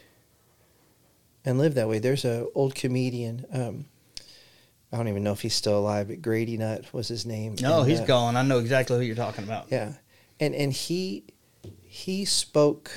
and 1.46 1.58
live 1.58 1.76
that 1.76 1.88
way. 1.88 2.00
There's 2.00 2.26
a 2.26 2.48
old 2.56 2.76
comedian. 2.76 3.46
Um, 3.52 3.86
I 4.92 4.98
don't 4.98 5.08
even 5.08 5.24
know 5.24 5.32
if 5.32 5.42
he's 5.42 5.56
still 5.56 5.78
alive, 5.78 6.08
but 6.08 6.22
Grady 6.22 6.58
Nutt 6.58 6.94
was 6.94 7.08
his 7.08 7.26
name. 7.26 7.56
No, 7.60 7.82
and, 7.82 7.90
he's 7.90 8.00
uh, 8.00 8.06
gone. 8.06 8.38
I 8.38 8.44
know 8.44 8.60
exactly 8.60 8.98
who 8.98 9.04
you're 9.04 9.16
talking 9.16 9.44
about. 9.44 9.68
Yeah, 9.72 9.94
and 10.40 10.54
and 10.54 10.72
he 10.72 11.24
he 11.82 12.26
spoke. 12.26 12.92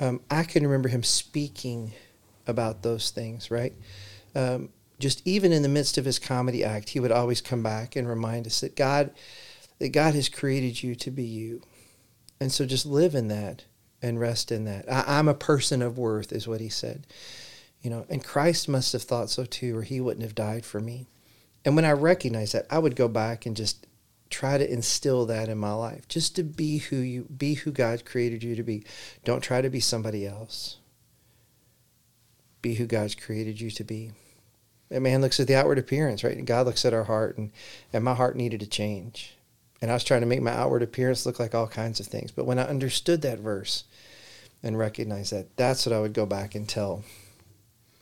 Um, 0.00 0.20
I 0.30 0.42
can 0.42 0.64
remember 0.64 0.88
him 0.88 1.02
speaking 1.02 1.92
about 2.46 2.82
those 2.82 3.10
things. 3.10 3.50
Right, 3.50 3.74
um, 4.34 4.70
just 4.98 5.26
even 5.26 5.52
in 5.52 5.62
the 5.62 5.68
midst 5.68 5.98
of 5.98 6.04
his 6.04 6.18
comedy 6.18 6.64
act, 6.64 6.90
he 6.90 7.00
would 7.00 7.12
always 7.12 7.40
come 7.40 7.62
back 7.62 7.96
and 7.96 8.08
remind 8.08 8.46
us 8.46 8.60
that 8.60 8.76
God 8.76 9.10
that 9.80 9.90
God 9.90 10.14
has 10.14 10.28
created 10.28 10.82
you 10.82 10.94
to 10.94 11.10
be 11.10 11.24
you, 11.24 11.60
and 12.40 12.52
so 12.52 12.64
just 12.64 12.86
live 12.86 13.14
in 13.14 13.28
that 13.28 13.64
and 14.00 14.20
rest 14.20 14.52
in 14.52 14.64
that. 14.64 14.90
I, 14.90 15.18
I'm 15.18 15.28
a 15.28 15.34
person 15.34 15.82
of 15.82 15.98
worth, 15.98 16.32
is 16.32 16.46
what 16.46 16.60
he 16.60 16.68
said. 16.68 17.06
You 17.82 17.90
know 17.90 18.06
and 18.08 18.24
christ 18.24 18.66
must 18.66 18.94
have 18.94 19.02
thought 19.02 19.28
so 19.28 19.44
too 19.44 19.76
or 19.76 19.82
he 19.82 20.00
wouldn't 20.00 20.22
have 20.22 20.34
died 20.34 20.64
for 20.64 20.80
me. 20.80 21.06
And 21.66 21.76
when 21.76 21.84
i 21.84 21.92
recognized 21.92 22.54
that 22.54 22.66
i 22.70 22.78
would 22.78 22.96
go 22.96 23.08
back 23.08 23.44
and 23.44 23.54
just 23.54 23.86
try 24.30 24.56
to 24.56 24.72
instill 24.72 25.26
that 25.26 25.50
in 25.50 25.58
my 25.58 25.72
life 25.72 26.08
just 26.08 26.34
to 26.36 26.42
be 26.42 26.78
who 26.78 26.96
you 26.96 27.24
be 27.24 27.54
who 27.54 27.70
god 27.70 28.06
created 28.06 28.42
you 28.42 28.56
to 28.56 28.62
be. 28.62 28.84
Don't 29.24 29.42
try 29.42 29.60
to 29.60 29.68
be 29.68 29.80
somebody 29.80 30.26
else. 30.26 30.78
Be 32.62 32.76
who 32.76 32.86
god's 32.86 33.14
created 33.14 33.60
you 33.60 33.70
to 33.72 33.84
be 33.84 34.12
a 34.94 35.00
man 35.00 35.20
looks 35.20 35.38
at 35.40 35.46
the 35.46 35.54
outward 35.56 35.78
appearance 35.78 36.22
right 36.24 36.36
and 36.36 36.46
god 36.46 36.66
looks 36.66 36.84
at 36.84 36.94
our 36.94 37.04
heart 37.04 37.36
and 37.38 37.50
and 37.92 38.02
my 38.04 38.14
heart 38.14 38.36
needed 38.36 38.60
to 38.60 38.66
change 38.66 39.34
and 39.82 39.90
i 39.90 39.94
was 39.94 40.04
trying 40.04 40.20
to 40.20 40.26
make 40.26 40.40
my 40.42 40.52
outward 40.52 40.82
appearance 40.82 41.26
look 41.26 41.38
like 41.38 41.54
all 41.54 41.66
kinds 41.68 42.00
of 42.00 42.06
things 42.06 42.30
but 42.30 42.46
when 42.46 42.58
i 42.58 42.62
understood 42.64 43.20
that 43.22 43.38
verse 43.38 43.84
and 44.62 44.78
recognized 44.78 45.32
that 45.32 45.54
that's 45.56 45.84
what 45.84 45.92
i 45.94 46.00
would 46.00 46.12
go 46.14 46.24
back 46.26 46.54
and 46.54 46.68
tell 46.68 47.02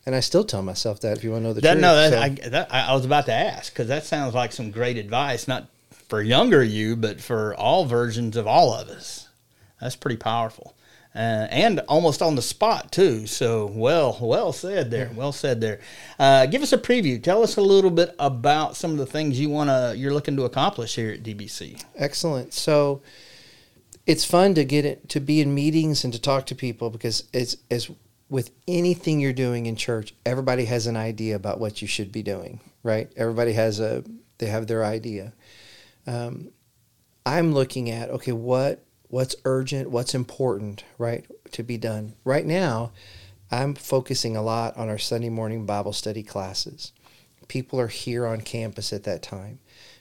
And 0.04 0.16
I 0.16 0.20
still 0.20 0.42
tell 0.44 0.62
myself 0.62 0.98
that 1.00 1.16
if 1.16 1.22
you 1.24 1.30
want 1.30 1.42
to 1.42 1.48
know 1.48 1.52
the 1.54 1.60
That, 1.60 1.72
truth. 1.74 1.82
no, 1.82 1.94
that, 1.94 2.10
So- 2.12 2.20
I, 2.20 2.28
that, 2.50 2.74
I 2.74 2.80
I 2.90 2.94
was 2.94 3.04
about 3.04 3.26
to 3.26 3.32
ask 3.32 3.72
because 3.72 3.86
that 3.86 4.02
sounds 4.04 4.34
like 4.34 4.50
some 4.52 4.72
great 4.72 4.96
advice, 4.96 5.46
not 5.46 5.68
for 6.08 6.20
younger 6.20 6.60
you, 6.60 6.96
but 6.96 7.20
for 7.20 7.54
all 7.54 7.84
versions 7.86 8.36
of 8.36 8.44
all 8.48 8.74
of 8.74 8.88
us. 8.88 9.28
That's 9.80 9.94
pretty 9.94 10.16
powerful, 10.16 10.74
uh, 11.14 11.46
and 11.50 11.80
almost 11.80 12.22
on 12.22 12.36
the 12.36 12.42
spot 12.42 12.90
too. 12.90 13.26
So 13.26 13.66
well, 13.66 14.16
well 14.20 14.52
said 14.52 14.90
there. 14.90 15.10
Well 15.14 15.32
said 15.32 15.60
there. 15.60 15.80
Uh, 16.18 16.46
give 16.46 16.62
us 16.62 16.72
a 16.72 16.78
preview. 16.78 17.22
Tell 17.22 17.42
us 17.42 17.56
a 17.56 17.60
little 17.60 17.90
bit 17.90 18.14
about 18.18 18.76
some 18.76 18.92
of 18.92 18.96
the 18.96 19.06
things 19.06 19.38
you 19.38 19.50
wanna 19.50 19.94
you're 19.96 20.14
looking 20.14 20.36
to 20.36 20.44
accomplish 20.44 20.94
here 20.94 21.12
at 21.12 21.22
DBC. 21.22 21.82
Excellent. 21.96 22.54
So 22.54 23.02
it's 24.06 24.24
fun 24.24 24.54
to 24.54 24.64
get 24.64 24.84
it 24.84 25.08
to 25.10 25.20
be 25.20 25.40
in 25.40 25.54
meetings 25.54 26.04
and 26.04 26.12
to 26.12 26.20
talk 26.20 26.46
to 26.46 26.54
people 26.54 26.90
because 26.90 27.24
it's 27.32 27.56
as 27.70 27.90
with 28.28 28.50
anything 28.66 29.20
you're 29.20 29.34
doing 29.34 29.66
in 29.66 29.76
church, 29.76 30.14
everybody 30.24 30.64
has 30.64 30.86
an 30.86 30.96
idea 30.96 31.36
about 31.36 31.60
what 31.60 31.82
you 31.82 31.86
should 31.86 32.10
be 32.10 32.22
doing, 32.22 32.60
right? 32.82 33.12
Everybody 33.14 33.52
has 33.52 33.78
a 33.78 34.02
they 34.38 34.46
have 34.46 34.66
their 34.66 34.84
idea. 34.84 35.34
Um, 36.06 36.48
I'm 37.26 37.52
looking 37.52 37.90
at 37.90 38.08
okay, 38.08 38.32
what 38.32 38.82
what's 39.12 39.36
urgent, 39.44 39.90
what's 39.90 40.14
important, 40.14 40.84
right, 40.96 41.26
to 41.50 41.62
be 41.62 41.76
done. 41.76 42.14
Right 42.24 42.46
now, 42.46 42.92
I'm 43.50 43.74
focusing 43.74 44.38
a 44.38 44.42
lot 44.42 44.74
on 44.78 44.88
our 44.88 44.96
Sunday 44.96 45.28
morning 45.28 45.66
Bible 45.66 45.92
study 45.92 46.22
classes. 46.22 46.92
People 47.46 47.78
are 47.78 47.88
here 47.88 48.26
on 48.26 48.40
campus 48.40 48.90
at 48.90 49.04
that 49.04 49.22
time. 49.22 49.58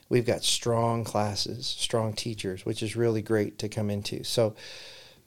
We've 0.08 0.24
got 0.24 0.44
strong 0.44 1.04
classes, 1.04 1.66
strong 1.66 2.14
teachers, 2.14 2.64
which 2.64 2.82
is 2.82 2.96
really 2.96 3.20
great 3.20 3.58
to 3.58 3.68
come 3.68 3.90
into. 3.90 4.24
So, 4.24 4.56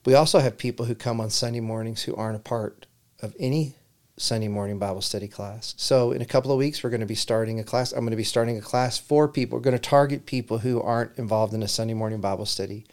we 0.04 0.15
also 0.15 0.39
have 0.39 0.58
people 0.58 0.88
who 0.88 0.95
come 0.95 1.21
on 1.21 1.30
Sunday 1.30 1.60
mornings 1.60 2.02
who 2.02 2.15
aren't 2.15 2.38
a 2.38 2.39
part 2.39 2.88
of 3.21 3.36
any 3.39 3.76
Sunday 4.17 4.48
morning 4.48 4.80
Bible 4.80 5.02
study 5.02 5.28
class. 5.28 5.76
So, 5.78 6.12
in 6.12 6.24
a 6.24 6.26
couple 6.26 6.52
of 6.52 6.58
weeks, 6.58 6.84
we're 6.84 6.89
going 6.89 7.02
to 7.02 7.06
be 7.06 7.13
starting 7.13 7.60
a 7.60 7.63
class. 7.63 7.91
I'm 7.91 8.00
going 8.00 8.10
to 8.10 8.17
be 8.17 8.24
starting 8.24 8.58
a 8.58 8.62
class 8.62 8.98
for 8.98 9.28
people. 9.28 9.60
We're 9.60 9.63
going 9.63 9.78
to 9.78 9.89
target 9.89 10.26
people 10.26 10.58
who 10.58 10.82
aren't 10.82 11.19
involved 11.19 11.54
in 11.54 11.62
a 11.62 11.67
Sunday 11.67 11.93
morning 11.93 12.19
Bible 12.19 12.48
study 12.48 12.88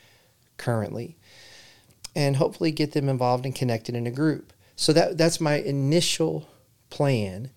currently 0.63 1.17
and 2.15 2.37
hopefully 2.37 2.71
get 2.71 2.93
them 2.93 3.09
involved 3.09 3.45
and 3.45 3.55
connected 3.55 3.95
in 3.95 4.07
a 4.07 4.11
group. 4.11 4.53
So 4.77 4.93
that 4.93 5.19
that's 5.19 5.41
my 5.41 5.57
initial 5.57 6.49
plan 6.91 7.51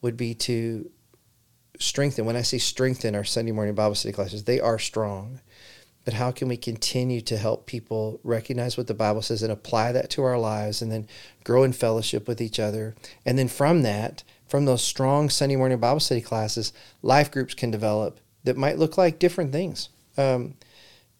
would 0.00 0.16
be 0.16 0.34
to 0.34 0.90
strengthen 1.78 2.24
when 2.24 2.36
I 2.36 2.42
say 2.42 2.58
strengthen 2.58 3.14
our 3.14 3.24
Sunday 3.24 3.52
morning 3.52 3.74
Bible 3.74 3.94
study 3.94 4.12
classes, 4.12 4.44
they 4.44 4.60
are 4.60 4.78
strong. 4.78 5.40
But 6.04 6.14
how 6.14 6.32
can 6.32 6.48
we 6.48 6.56
continue 6.56 7.20
to 7.22 7.36
help 7.36 7.66
people 7.66 8.18
recognize 8.24 8.76
what 8.76 8.88
the 8.88 8.94
Bible 8.94 9.22
says 9.22 9.42
and 9.44 9.52
apply 9.52 9.92
that 9.92 10.10
to 10.10 10.24
our 10.24 10.36
lives 10.38 10.82
and 10.82 10.90
then 10.90 11.06
grow 11.44 11.62
in 11.62 11.72
fellowship 11.72 12.26
with 12.26 12.40
each 12.40 12.58
other? 12.58 12.96
And 13.24 13.38
then 13.38 13.46
from 13.46 13.82
that, 13.82 14.24
from 14.48 14.64
those 14.64 14.82
strong 14.82 15.30
Sunday 15.30 15.54
morning 15.54 15.78
Bible 15.78 16.00
study 16.00 16.20
classes, 16.20 16.72
life 17.02 17.30
groups 17.30 17.54
can 17.54 17.70
develop 17.70 18.18
that 18.42 18.56
might 18.56 18.78
look 18.78 18.98
like 18.98 19.20
different 19.20 19.52
things. 19.52 19.90
Um, 20.18 20.54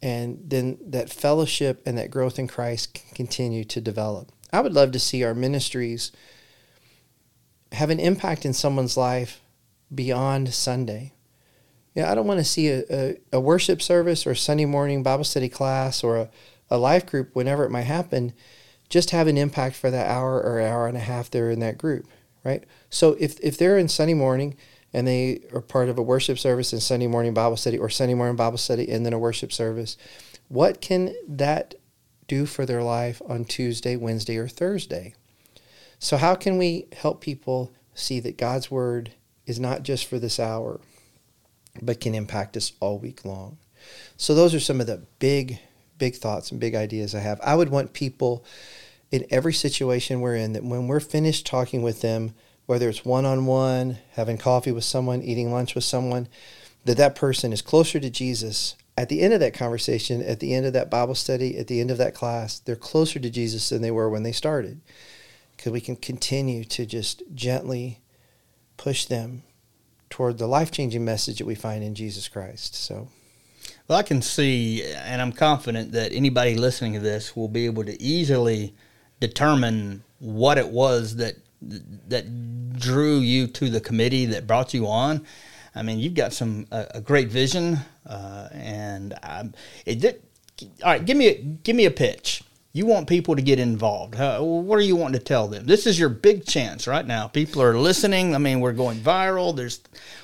and 0.03 0.41
then 0.45 0.79
that 0.85 1.11
fellowship 1.11 1.83
and 1.87 1.97
that 1.97 2.11
growth 2.11 2.39
in 2.39 2.49
Christ 2.49 2.95
can 2.95 3.15
continue 3.15 3.65
to 3.65 3.81
develop. 3.81 4.33
I 4.53 4.61
would 4.61 4.75
love 4.75 4.93
to 4.93 4.99
see 4.99 5.23
our 5.23 5.35
ministries 5.35 6.11
have 7.71 7.89
an 7.89 8.01
impact 8.01 8.45
in 8.45 8.53
someone's 8.53 8.97
life 8.97 9.41
beyond 9.95 10.53
Sunday. 10.53 11.13
Yeah, 11.95 12.11
I 12.11 12.15
don't 12.15 12.27
want 12.27 12.41
to 12.41 12.45
see 12.45 12.69
a, 12.69 12.83
a, 12.91 13.17
a 13.35 13.41
worship 13.41 13.81
service 13.81 14.27
or 14.27 14.33
a 14.33 14.37
Sunday 14.37 14.65
morning 14.65 15.03
Bible 15.03 15.25
study 15.25 15.49
class 15.49 16.03
or 16.03 16.17
a, 16.17 16.31
a 16.71 16.79
life 16.79 17.07
group, 17.07 17.35
whenever 17.35 17.65
it 17.65 17.71
might 17.71 17.83
happen, 17.83 18.33
just 18.89 19.11
have 19.11 19.27
an 19.27 19.39
impact 19.39 19.77
for 19.77 19.91
that 19.91 20.09
hour 20.09 20.41
or 20.41 20.61
hour 20.61 20.87
and 20.87 20.97
a 20.97 21.01
half 21.01 21.31
they're 21.31 21.51
in 21.51 21.61
that 21.61 21.79
group, 21.79 22.07
right? 22.45 22.65
So 22.91 23.17
if, 23.21 23.39
if 23.41 23.57
they're 23.57 23.79
in 23.79 23.89
Sunday 23.89 24.15
morning 24.15 24.57
and 24.93 25.07
they 25.07 25.41
are 25.53 25.61
part 25.61 25.89
of 25.89 25.99
a 25.99 26.03
worship 26.03 26.39
service 26.39 26.73
and 26.73 26.83
Sunday 26.83 27.07
morning 27.07 27.35
Bible 27.35 27.57
study 27.57 27.79
or 27.79 27.89
Sunday 27.89 28.15
morning 28.15 28.37
Bible 28.37 28.59
study 28.59 28.91
and 28.91 29.05
then 29.07 29.13
a 29.13 29.19
worship 29.19 29.53
service, 29.53 29.97
what 30.49 30.81
can 30.81 31.15
that 31.27 31.75
do 32.29 32.47
for 32.47 32.67
their 32.67 32.83
life 32.83 33.23
on 33.27 33.45
Tuesday, 33.45 33.97
Wednesday, 33.97 34.37
or 34.37 34.49
Thursday? 34.49 35.15
So, 35.99 36.17
how 36.17 36.35
can 36.35 36.59
we 36.59 36.87
help 36.93 37.21
people 37.21 37.73
see 37.95 38.21
that 38.21 38.37
God's 38.37 38.71
Word 38.71 39.13
is 39.47 39.61
not 39.61 39.83
just 39.83 40.07
for 40.07 40.19
this 40.19 40.41
hour, 40.41 40.81
but 41.81 42.01
can 42.01 42.15
impact 42.15 42.57
us 42.57 42.73
all 42.81 42.99
week 42.99 43.25
long? 43.25 43.59
So, 44.17 44.35
those 44.35 44.55
are 44.55 44.61
some 44.61 44.81
of 44.81 44.87
the 44.87 45.03
big, 45.21 45.59
big 45.99 46.17
thoughts 46.17 46.51
and 46.51 46.61
big 46.61 46.75
ideas 46.75 47.15
I 47.15 47.21
have. 47.21 47.41
I 47.41 47.55
would 47.55 47.69
want 47.69 47.93
people 47.93 48.45
in 49.11 49.27
every 49.31 49.53
situation 49.53 50.21
we're 50.21 50.37
in 50.37 50.55
that 50.55 50.65
when 50.65 50.89
we're 50.89 51.01
finished 51.01 51.47
talking 51.47 51.83
with 51.83 52.01
them, 52.01 52.35
whether 52.67 52.89
it's 52.89 53.05
one 53.05 53.25
on 53.25 53.47
one, 53.47 53.99
having 54.13 54.39
coffee 54.39 54.73
with 54.73 54.85
someone, 54.85 55.23
eating 55.23 55.53
lunch 55.53 55.75
with 55.75 55.85
someone, 55.85 56.29
that 56.85 56.97
that 56.97 57.15
person 57.15 57.53
is 57.53 57.63
closer 57.63 58.01
to 58.01 58.11
Jesus. 58.11 58.77
At 58.97 59.09
the 59.09 59.21
end 59.21 59.33
of 59.33 59.41
that 59.41 59.55
conversation, 59.55 60.23
at 60.23 60.41
the 60.41 60.55
end 60.55 60.67
of 60.67 60.73
that 60.75 60.91
Bible 60.91 61.15
study, 61.15 61.57
at 61.59 61.67
the 61.67 61.81
end 61.81 61.91
of 61.91 61.99
that 61.99 62.15
class, 62.15 62.59
they're 62.59 62.77
closer 62.77 63.19
to 63.19 63.31
Jesus 63.31 63.69
than 63.69 63.83
they 63.83 63.91
were 63.91 64.09
when 64.09 64.23
they 64.23 64.33
started. 64.33 64.81
Because 65.57 65.73
we 65.73 65.81
can 65.81 65.97
continue 65.97 66.65
to 66.65 66.87
just 66.87 67.23
gently 67.35 68.01
push 68.77 69.05
them 69.07 69.43
toward 70.11 70.39
the 70.39 70.47
life 70.47 70.71
changing 70.71 71.05
message 71.05 71.39
that 71.39 71.47
we 71.47 71.55
find 71.55 71.83
in 71.83 71.95
Jesus 71.95 72.29
Christ. 72.29 72.75
So, 72.75 73.09
Well, 73.89 73.99
I 73.99 74.03
can 74.03 74.21
see, 74.21 74.83
and 74.85 75.23
I'm 75.23 75.33
confident 75.33 75.93
that 75.93 76.13
anybody 76.13 76.55
listening 76.55 76.93
to 76.95 77.01
this 77.01 77.35
will 77.35 77.49
be 77.49 77.65
able 77.65 77.85
to 77.85 78.01
easily 78.03 78.75
determine 79.21 80.03
what 80.19 80.59
it 80.59 80.69
was 80.69 81.17
that 81.17 81.37
that 82.09 82.79
drew 82.79 83.19
you 83.19 83.47
to 83.47 83.71
the 83.71 83.81
committee 83.81 84.27
that 84.27 84.47
brought 84.47 84.75
you 84.75 84.87
on. 84.87 85.25
I 85.75 85.83
mean, 85.83 85.99
you've 85.99 86.15
got 86.15 86.33
some 86.33 86.67
a, 86.71 86.87
a 86.97 87.01
great 87.01 87.29
vision, 87.29 87.79
uh, 88.07 88.49
and 88.53 89.15
um, 89.23 89.55
it 89.87 90.01
did. 90.01 90.23
All 90.85 90.93
right, 90.93 91.05
give 91.05 91.17
me 91.17 91.29
a, 91.29 91.35
give 91.39 91.75
me 91.75 91.87
a 91.87 91.91
pitch. 91.91 92.43
You 92.75 92.87
want 92.87 93.07
people 93.07 93.37
to 93.37 93.43
get 93.43 93.59
involved. 93.59 94.15
Uh, 94.15 94.41
what 94.41 94.79
are 94.79 94.83
you 94.83 94.97
wanting 94.97 95.19
to 95.19 95.25
tell 95.25 95.49
them? 95.49 95.67
This 95.67 95.87
is 95.87 95.99
your 95.99 96.09
big 96.09 96.47
chance 96.47 96.87
right 96.87 97.07
now. 97.07 97.27
People 97.27 97.63
are 97.63 97.77
listening. 97.77 98.35
I 98.35 98.39
mean, 98.39 98.61
we're 98.61 98.73
going 98.73 98.99
viral. 98.99 99.55
There's 99.55 99.81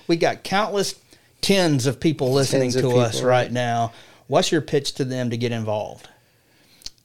we 0.07 0.17
got 0.17 0.45
countless 0.45 0.95
tens 1.41 1.87
of 1.87 2.01
people 2.01 2.33
listening 2.33 2.71
Tens 2.71 2.77
to 2.77 2.83
people, 2.83 3.01
us 3.01 3.23
right. 3.23 3.29
right 3.29 3.53
now. 3.53 3.93
What's 4.27 4.53
your 4.53 4.61
pitch 4.61 4.95
to 4.95 5.05
them 5.05 5.31
to 5.31 5.37
get 5.37 5.53
involved? 5.53 6.09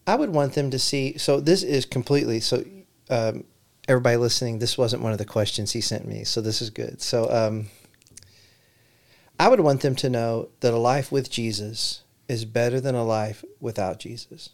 I 0.06 0.16
would 0.16 0.32
want 0.32 0.54
them 0.54 0.70
to 0.72 0.80
see. 0.80 1.18
So 1.18 1.40
this 1.40 1.64
is 1.64 1.86
completely. 1.86 2.40
So 2.40 2.64
um, 3.10 3.46
everybody 3.88 4.18
listening, 4.18 4.60
this 4.60 4.78
wasn't 4.78 5.04
one 5.04 5.12
of 5.12 5.18
the 5.18 5.26
questions 5.26 5.72
he 5.72 5.82
sent 5.82 6.08
me. 6.08 6.24
So 6.24 6.42
this 6.42 6.62
is 6.62 6.70
good. 6.70 7.02
So 7.02 7.30
um, 7.30 7.68
I 9.40 9.50
would 9.50 9.60
want 9.60 9.82
them 9.82 9.96
to 9.98 10.10
know 10.10 10.50
that 10.62 10.74
a 10.74 10.78
life 10.78 11.12
with 11.12 11.30
Jesus 11.30 12.04
is 12.28 12.46
better 12.46 12.80
than 12.80 12.96
a 12.96 13.04
life 13.04 13.44
without 13.60 14.00
Jesus. 14.00 14.50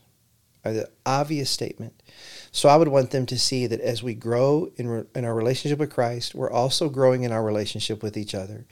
The 0.63 0.89
obvious 1.05 1.49
statement. 1.49 2.03
So 2.51 2.69
I 2.69 2.75
would 2.75 2.89
want 2.89 3.11
them 3.11 3.25
to 3.27 3.39
see 3.39 3.65
that 3.67 3.79
as 3.79 4.03
we 4.03 4.13
grow 4.13 4.71
in, 4.75 4.87
re- 4.87 5.05
in 5.15 5.25
our 5.25 5.33
relationship 5.33 5.79
with 5.79 5.91
Christ, 5.91 6.35
we're 6.35 6.51
also 6.51 6.89
growing 6.89 7.23
in 7.23 7.31
our 7.31 7.43
relationship 7.43 8.03
with 8.03 8.17
each 8.17 8.35
other. 8.35 8.65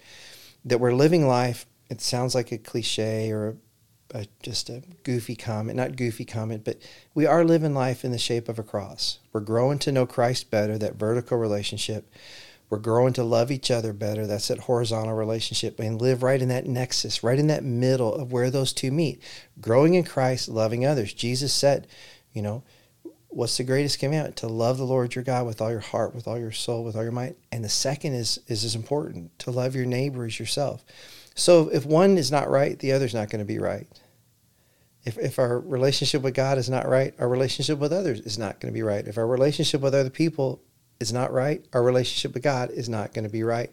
That 0.66 0.80
we're 0.80 0.94
living 0.94 1.28
life. 1.28 1.66
It 1.90 2.02
sounds 2.02 2.36
like 2.36 2.52
a 2.52 2.58
cliche 2.58 3.32
or 3.32 3.56
a, 4.14 4.26
just 4.42 4.70
a 4.70 4.84
goofy 5.04 5.36
comment, 5.36 5.78
not 5.78 5.96
goofy 5.96 6.26
comment, 6.26 6.64
but 6.64 6.78
we 7.14 7.26
are 7.26 7.44
living 7.44 7.74
life 7.74 8.06
in 8.06 8.12
the 8.12 8.18
shape 8.18 8.50
of 8.50 8.60
a 8.60 8.64
cross. 8.64 9.20
We're 9.34 9.42
growing 9.42 9.80
to 9.80 9.92
know 9.92 10.06
Christ 10.06 10.50
better, 10.50 10.78
that 10.78 10.96
vertical 10.96 11.38
relationship. 11.38 12.12
We're 12.70 12.80
growing 12.80 13.14
to 13.14 13.24
love 13.24 13.50
each 13.50 13.72
other 13.72 13.94
better. 13.94 14.28
That's 14.28 14.50
that 14.50 14.60
horizontal 14.60 15.14
relationship 15.14 15.80
and 15.80 16.02
live 16.02 16.22
right 16.22 16.42
in 16.42 16.50
that 16.50 16.66
nexus, 16.66 17.24
right 17.24 17.40
in 17.40 17.48
that 17.48 17.64
middle 17.64 18.14
of 18.14 18.32
where 18.32 18.52
those 18.52 18.74
two 18.74 18.92
meet. 18.92 19.22
Growing 19.62 19.94
in 19.94 20.04
Christ, 20.04 20.50
loving 20.50 20.86
others. 20.86 21.14
Jesus 21.14 21.54
said, 21.54 21.88
you 22.34 22.42
know, 22.42 22.64
what's 23.30 23.58
the 23.58 23.64
greatest 23.64 24.00
commandment? 24.00 24.36
To 24.38 24.48
love 24.48 24.78
the 24.78 24.84
Lord 24.84 25.16
your 25.16 25.24
God 25.24 25.46
with 25.46 25.62
all 25.62 25.72
your 25.72 25.80
heart, 25.80 26.14
with 26.14 26.28
all 26.28 26.38
your 26.38 26.52
soul, 26.52 26.84
with 26.84 26.96
all 26.96 27.04
your 27.04 27.12
might. 27.12 27.38
And 27.52 27.64
the 27.64 27.70
second 27.70 28.14
is 28.14 28.40
is 28.48 28.64
as 28.64 28.76
important, 28.76 29.38
to 29.40 29.52
love 29.52 29.76
your 29.76 29.86
neighbor 29.86 30.26
as 30.26 30.40
yourself. 30.40 30.84
So 31.38 31.70
if 31.70 31.86
one 31.86 32.18
is 32.18 32.32
not 32.32 32.50
right, 32.50 32.78
the 32.80 32.92
other's 32.92 33.14
not 33.14 33.30
going 33.30 33.40
to 33.40 33.46
be 33.46 33.60
right. 33.60 33.88
If, 35.06 35.20
if 35.20 35.38
our 35.38 35.60
relationship 35.60 36.24
with 36.24 36.34
God 36.34 36.58
is 36.58 36.68
not 36.68 36.88
right, 36.88 37.14
our 37.20 37.30
relationship 37.30 37.78
with 37.78 37.94
others 37.94 38.20
is 38.22 38.40
not 38.40 38.60
going 38.60 38.74
to 38.74 38.78
be 38.78 38.82
right. 38.82 39.08
If 39.08 39.20
our 39.20 39.28
relationship 39.28 39.82
with 39.82 39.94
other 39.94 40.10
people 40.10 40.62
is 41.00 41.14
not 41.14 41.32
right, 41.32 41.64
our 41.74 41.84
relationship 41.84 42.34
with 42.34 42.42
God 42.42 42.72
is 42.72 42.90
not 42.90 43.14
going 43.14 43.24
to 43.24 43.32
be 43.32 43.44
right. 43.44 43.72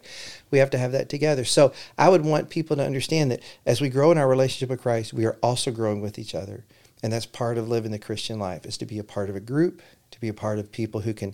We 0.51 0.59
have 0.59 0.69
to 0.69 0.77
have 0.77 0.91
that 0.91 1.09
together. 1.09 1.43
So 1.43 1.73
I 1.97 2.07
would 2.07 2.23
want 2.23 2.51
people 2.51 2.77
to 2.77 2.85
understand 2.85 3.31
that 3.31 3.41
as 3.65 3.81
we 3.81 3.89
grow 3.89 4.11
in 4.11 4.19
our 4.19 4.29
relationship 4.29 4.69
with 4.69 4.83
Christ, 4.83 5.11
we 5.11 5.25
are 5.25 5.37
also 5.41 5.71
growing 5.71 6.01
with 6.01 6.19
each 6.19 6.35
other. 6.35 6.65
And 7.01 7.11
that's 7.11 7.25
part 7.25 7.57
of 7.57 7.67
living 7.67 7.91
the 7.91 7.99
Christian 7.99 8.37
life 8.37 8.65
is 8.67 8.77
to 8.77 8.85
be 8.85 8.99
a 8.99 9.03
part 9.03 9.31
of 9.31 9.35
a 9.35 9.41
group, 9.41 9.81
to 10.11 10.21
be 10.21 10.27
a 10.27 10.33
part 10.33 10.59
of 10.59 10.71
people 10.71 11.01
who 11.01 11.15
can 11.15 11.33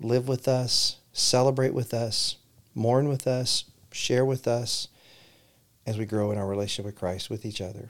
live 0.00 0.28
with 0.28 0.46
us, 0.46 0.98
celebrate 1.12 1.74
with 1.74 1.92
us, 1.92 2.36
mourn 2.72 3.08
with 3.08 3.26
us, 3.26 3.64
share 3.90 4.24
with 4.24 4.46
us 4.46 4.86
as 5.86 5.98
we 5.98 6.04
grow 6.04 6.30
in 6.30 6.38
our 6.38 6.46
relationship 6.46 6.86
with 6.86 6.98
Christ 6.98 7.30
with 7.30 7.44
each 7.44 7.60
other. 7.60 7.88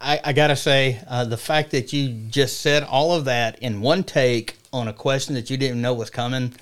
I, 0.00 0.20
I 0.24 0.32
gotta 0.32 0.56
say, 0.56 1.00
uh, 1.08 1.24
the 1.24 1.36
fact 1.36 1.72
that 1.72 1.92
you 1.92 2.10
just 2.30 2.60
said 2.60 2.84
all 2.84 3.12
of 3.14 3.24
that 3.24 3.58
in 3.60 3.80
one 3.80 4.04
take 4.04 4.56
on 4.72 4.86
a 4.88 4.92
question 4.92 5.34
that 5.34 5.50
you 5.50 5.56
didn't 5.56 5.80
know 5.82 5.92
was 5.94 6.08
coming, 6.10 6.54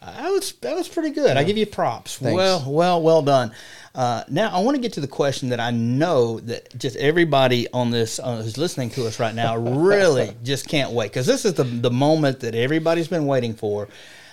That 0.00 0.30
was 0.30 0.52
that 0.62 0.74
was 0.74 0.88
pretty 0.88 1.10
good. 1.10 1.36
I 1.36 1.44
give 1.44 1.56
you 1.56 1.66
props. 1.66 2.16
Thanks. 2.16 2.34
Well, 2.34 2.64
well, 2.66 3.00
well 3.00 3.22
done. 3.22 3.52
Uh, 3.94 4.24
now 4.28 4.50
I 4.50 4.60
want 4.60 4.74
to 4.74 4.80
get 4.80 4.94
to 4.94 5.00
the 5.00 5.06
question 5.06 5.50
that 5.50 5.60
I 5.60 5.70
know 5.70 6.40
that 6.40 6.76
just 6.76 6.96
everybody 6.96 7.68
on 7.72 7.90
this 7.90 8.18
uh, 8.18 8.42
who's 8.42 8.58
listening 8.58 8.90
to 8.90 9.06
us 9.06 9.20
right 9.20 9.34
now 9.34 9.56
really 9.84 10.34
just 10.42 10.66
can't 10.66 10.90
wait 10.90 11.12
because 11.12 11.26
this 11.26 11.44
is 11.44 11.54
the 11.54 11.64
the 11.64 11.90
moment 11.90 12.40
that 12.40 12.56
everybody's 12.56 13.06
been 13.06 13.26
waiting 13.26 13.54
for, 13.54 13.86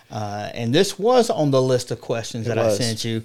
uh, 0.10 0.49
and 0.55 0.73
this 0.73 0.97
was 0.97 1.29
on 1.29 1.51
the 1.51 1.62
list 1.62 1.91
of 1.91 2.01
questions 2.01 2.47
that 2.47 2.58
I 2.58 2.71
sent 2.73 3.05
you. 3.05 3.21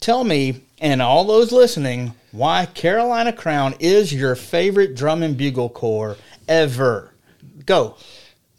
Tell 0.00 0.24
me 0.24 0.62
and 0.80 1.02
all 1.02 1.24
those 1.24 1.52
listening 1.52 2.14
why 2.30 2.66
Carolina 2.66 3.32
Crown 3.32 3.74
is 3.80 4.12
your 4.12 4.34
favorite 4.36 4.94
drum 4.94 5.22
and 5.22 5.36
bugle 5.36 5.68
corps 5.68 6.16
ever. 6.46 7.12
Go. 7.66 7.96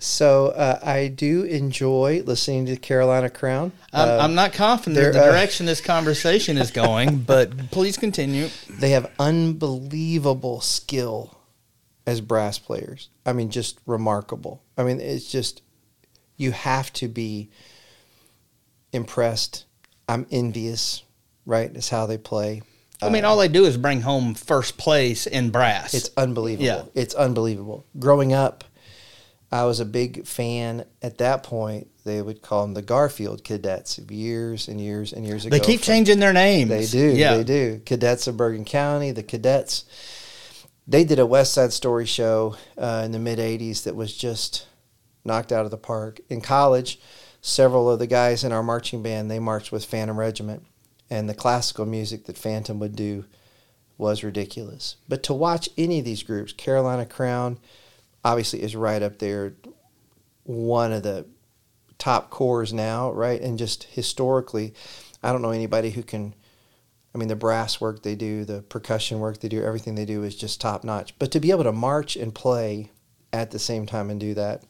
So 0.02 0.47
uh, 0.47 0.80
I 0.82 1.08
do 1.10 1.43
enjoy 1.43 2.23
listening 2.25 2.65
to 2.67 2.78
Carolina 2.78 3.30
Crown. 3.30 3.71
I'm, 3.91 4.10
Uh, 4.10 4.23
I'm 4.23 4.36
not 4.36 4.54
confident 4.54 5.13
the 5.13 5.21
uh, 5.21 5.32
direction 5.32 5.65
this 5.65 5.82
conversation 5.82 6.58
is 6.58 6.71
going, 6.71 7.17
but 7.28 7.71
please 7.71 7.97
continue. 7.97 8.49
they 8.69 8.91
have 8.91 9.12
unbelievable 9.19 10.62
skill 10.62 11.38
as 12.08 12.21
brass 12.21 12.58
players. 12.60 13.10
I 13.25 13.34
mean, 13.34 13.49
just 13.49 13.80
remarkable. 13.86 14.63
I 14.78 14.84
mean, 14.84 15.02
it's 15.02 15.30
just 15.30 15.62
you 16.38 16.52
have 16.52 16.91
to 16.93 17.08
be 17.10 17.49
impressed. 18.93 19.65
I'm 20.08 20.25
envious, 20.32 21.04
right? 21.50 21.76
Is 21.76 21.90
how 21.90 22.06
they 22.06 22.18
play. 22.18 22.62
I 23.02 23.10
mean, 23.10 23.24
all 23.24 23.38
they 23.38 23.48
do 23.48 23.66
is 23.66 23.78
bring 23.78 24.02
home 24.02 24.34
first 24.36 24.78
place 24.78 25.26
in 25.26 25.52
brass. 25.52 25.94
It's 25.94 26.10
unbelievable. 26.18 26.66
Yeah. 26.66 26.84
It's 26.94 27.16
unbelievable. 27.16 27.86
Growing 27.98 28.34
up, 28.34 28.66
I 29.52 29.64
was 29.64 29.80
a 29.80 29.86
big 29.86 30.28
fan. 30.28 30.84
At 31.02 31.18
that 31.20 31.44
point, 31.44 31.88
they 32.04 32.22
would 32.22 32.42
call 32.42 32.64
them 32.64 32.74
the 32.74 32.82
Garfield 32.82 33.44
Cadets 33.46 34.00
years 34.10 34.68
and 34.68 34.82
years 34.82 35.14
and 35.14 35.26
years 35.26 35.46
ago. 35.46 35.58
they 35.58 35.64
keep 35.66 35.80
from- 35.80 35.86
changing 35.94 36.20
their 36.20 36.34
names. 36.34 36.70
They 36.70 36.86
do. 36.86 37.16
Yeah. 37.16 37.38
They 37.38 37.44
do. 37.46 37.82
Cadets 37.86 38.28
of 38.28 38.36
Bergen 38.36 38.66
County, 38.66 39.12
the 39.12 39.24
cadets. 39.24 39.86
They 40.86 41.06
did 41.06 41.20
a 41.20 41.26
West 41.26 41.54
Side 41.54 41.72
Story 41.72 42.06
show 42.06 42.58
uh, 42.78 43.04
in 43.06 43.12
the 43.12 43.20
mid 43.20 43.40
80s 43.40 43.84
that 43.84 43.96
was 43.96 44.16
just 44.16 44.68
knocked 45.24 45.52
out 45.54 45.64
of 45.64 45.72
the 45.72 45.78
park. 45.78 46.20
In 46.30 46.42
college, 46.42 47.00
several 47.42 47.90
of 47.90 48.00
the 48.00 48.08
guys 48.08 48.44
in 48.44 48.52
our 48.52 48.64
marching 48.64 49.02
band, 49.02 49.32
they 49.32 49.40
marched 49.40 49.72
with 49.72 49.86
Phantom 49.86 50.20
Regiment. 50.20 50.66
And 51.10 51.28
the 51.28 51.34
classical 51.34 51.86
music 51.86 52.26
that 52.26 52.38
Phantom 52.38 52.80
would 52.80 52.95
do 52.95 53.26
was 53.98 54.24
ridiculous. 54.24 54.95
But 55.08 55.24
to 55.24 55.34
watch 55.34 55.69
any 55.78 56.00
of 56.00 56.06
these 56.06 56.24
groups, 56.24 56.54
Carolina 56.54 57.06
Crown 57.06 57.58
obviously 58.24 58.62
is 58.62 58.76
right 58.76 59.02
up 59.02 59.19
there, 59.19 59.54
one 60.43 60.91
of 60.93 61.04
the 61.04 61.26
top 61.98 62.30
corps 62.30 62.72
now, 62.72 63.12
right? 63.12 63.41
And 63.41 63.58
just 63.58 63.84
historically, 63.86 64.74
I 65.24 65.32
don't 65.32 65.41
know 65.41 65.52
anybody 65.52 65.91
who 65.91 66.04
can. 66.04 66.34
I 67.13 67.17
mean, 67.17 67.28
the 67.28 67.36
brass 67.36 67.82
work 67.82 68.04
they 68.04 68.13
do, 68.15 68.45
the 68.45 68.62
percussion 68.62 69.19
work 69.19 69.39
they 69.39 69.50
do, 69.50 69.63
everything 69.63 69.95
they 69.95 70.06
do 70.06 70.24
is 70.24 70.36
just 70.36 70.62
top 70.62 70.84
notch. 70.84 71.17
But 71.17 71.32
to 71.32 71.39
be 71.39 71.50
able 71.50 71.63
to 71.63 71.72
march 71.72 72.15
and 72.15 72.34
play 72.36 72.91
at 73.34 73.50
the 73.50 73.58
same 73.58 73.88
time 73.88 74.12
and 74.12 74.19
do 74.19 74.36
that 74.36 74.63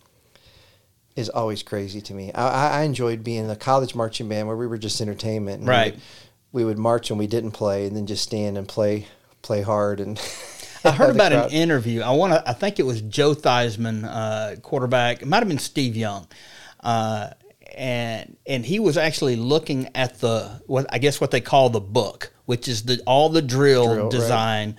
is 1.17 1.28
always 1.28 1.63
crazy 1.63 1.99
to 1.99 2.13
me. 2.13 2.32
I, 2.34 2.80
I- 2.80 2.84
enjoyed 2.84 3.25
being 3.25 3.43
in 3.43 3.49
a 3.49 3.58
college 3.58 3.93
marching 3.93 4.30
band 4.30 4.47
where 4.47 4.56
we 4.56 4.67
were 4.67 4.78
just 4.78 5.02
entertainment. 5.02 5.58
and 5.60 5.65
we 5.67 5.69
Right. 5.69 5.93
would- 5.95 6.02
We 6.51 6.65
would 6.65 6.77
march 6.77 7.09
and 7.09 7.19
we 7.19 7.27
didn't 7.27 7.51
play, 7.51 7.85
and 7.85 7.95
then 7.95 8.07
just 8.07 8.23
stand 8.23 8.57
and 8.57 8.67
play, 8.67 9.07
play 9.41 9.62
hard. 9.62 9.99
And 9.99 10.19
I 10.83 10.91
heard 10.91 11.15
about 11.15 11.33
an 11.33 11.51
interview. 11.51 12.01
I 12.01 12.12
want 12.12 12.33
to. 12.33 12.49
I 12.49 12.53
think 12.53 12.79
it 12.79 12.85
was 12.85 13.01
Joe 13.01 13.33
Theismann, 13.33 14.05
uh, 14.05 14.59
quarterback. 14.62 15.21
It 15.21 15.27
might 15.27 15.39
have 15.39 15.47
been 15.47 15.59
Steve 15.59 15.95
Young, 15.95 16.27
uh, 16.79 17.29
and 17.75 18.35
and 18.45 18.65
he 18.65 18.79
was 18.79 18.97
actually 18.97 19.35
looking 19.35 19.89
at 19.95 20.19
the 20.19 20.62
what 20.67 20.85
I 20.89 20.97
guess 20.97 21.21
what 21.21 21.31
they 21.31 21.41
call 21.41 21.69
the 21.69 21.81
book, 21.81 22.31
which 22.45 22.67
is 22.67 22.83
the 22.83 23.01
all 23.05 23.29
the 23.29 23.41
drill, 23.41 23.93
Drill, 23.93 24.03
right. 24.03 24.12
design. 24.12 24.77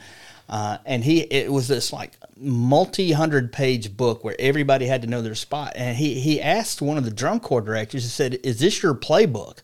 Uh, 0.49 0.79
and 0.85 1.05
he 1.05 1.21
it 1.21 1.53
was 1.53 1.69
this 1.69 1.93
like 1.93 2.13
multi 2.37 3.13
hundred 3.13 3.53
page 3.53 3.97
book 3.97 4.25
where 4.25 4.35
everybody 4.39 4.87
had 4.87 5.03
to 5.03 5.09
know 5.09 5.23
their 5.23 5.37
spot. 5.37 5.75
And 5.77 5.97
he 5.97 6.19
he 6.19 6.41
asked 6.41 6.83
one 6.83 6.99
of 6.99 7.05
the 7.05 7.13
drum 7.13 7.39
corps 7.39 7.61
directors. 7.61 8.03
He 8.03 8.09
said, 8.09 8.41
"Is 8.43 8.59
this 8.59 8.83
your 8.83 8.95
playbook?" 8.95 9.59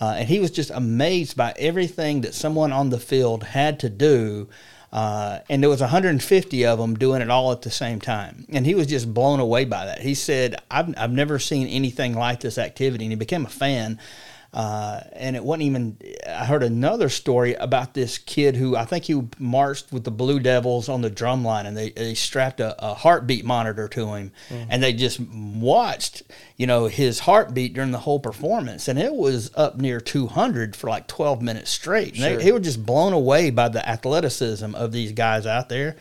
Uh, 0.00 0.14
and 0.18 0.28
he 0.28 0.38
was 0.38 0.50
just 0.50 0.70
amazed 0.70 1.36
by 1.36 1.52
everything 1.58 2.20
that 2.20 2.34
someone 2.34 2.72
on 2.72 2.90
the 2.90 3.00
field 3.00 3.42
had 3.42 3.80
to 3.80 3.88
do. 3.88 4.48
Uh, 4.92 5.40
and 5.50 5.62
there 5.62 5.68
was 5.68 5.80
150 5.80 6.66
of 6.66 6.78
them 6.78 6.94
doing 6.94 7.20
it 7.20 7.30
all 7.30 7.52
at 7.52 7.62
the 7.62 7.70
same 7.70 8.00
time. 8.00 8.46
And 8.48 8.64
he 8.64 8.74
was 8.74 8.86
just 8.86 9.12
blown 9.12 9.40
away 9.40 9.64
by 9.64 9.84
that. 9.84 10.00
He 10.00 10.14
said, 10.14 10.56
I've, 10.70 10.94
I've 10.96 11.12
never 11.12 11.38
seen 11.38 11.66
anything 11.66 12.14
like 12.14 12.40
this 12.40 12.58
activity. 12.58 13.04
And 13.04 13.12
he 13.12 13.16
became 13.16 13.44
a 13.44 13.50
fan. 13.50 13.98
Uh, 14.52 15.00
and 15.12 15.36
it 15.36 15.44
wasn't 15.44 15.62
even, 15.64 15.98
I 16.26 16.46
heard 16.46 16.62
another 16.62 17.10
story 17.10 17.52
about 17.54 17.92
this 17.92 18.16
kid 18.16 18.56
who 18.56 18.76
I 18.76 18.86
think 18.86 19.04
he 19.04 19.22
marched 19.38 19.92
with 19.92 20.04
the 20.04 20.10
Blue 20.10 20.40
Devils 20.40 20.88
on 20.88 21.02
the 21.02 21.10
drum 21.10 21.44
line 21.44 21.66
and 21.66 21.76
they, 21.76 21.90
they 21.90 22.14
strapped 22.14 22.58
a, 22.60 22.74
a 22.82 22.94
heartbeat 22.94 23.44
monitor 23.44 23.88
to 23.88 24.06
him 24.14 24.32
and 24.70 24.82
they 24.82 24.94
just 24.94 25.20
watched, 25.20 26.22
you 26.56 26.66
know, 26.66 26.86
his 26.86 27.18
heartbeat 27.20 27.74
during 27.74 27.90
the 27.90 27.98
whole 27.98 28.18
performance. 28.20 28.88
And 28.88 28.98
it 28.98 29.12
was 29.14 29.50
up 29.54 29.76
near 29.76 30.00
200 30.00 30.74
for 30.74 30.88
like 30.88 31.06
12 31.08 31.42
minutes 31.42 31.70
straight. 31.70 32.14
And 32.14 32.16
Sure. 32.16 32.36
they, 32.38 32.44
they 32.44 32.52
were 32.52 32.58
just 32.58 32.86
blown 32.86 33.12
away 33.12 33.50
by 33.50 33.68
the 33.68 33.86
athleticism 33.86 34.74
of 34.74 34.92
these 34.92 35.12
guys 35.12 35.44
out 35.46 35.68
there. 35.68 35.96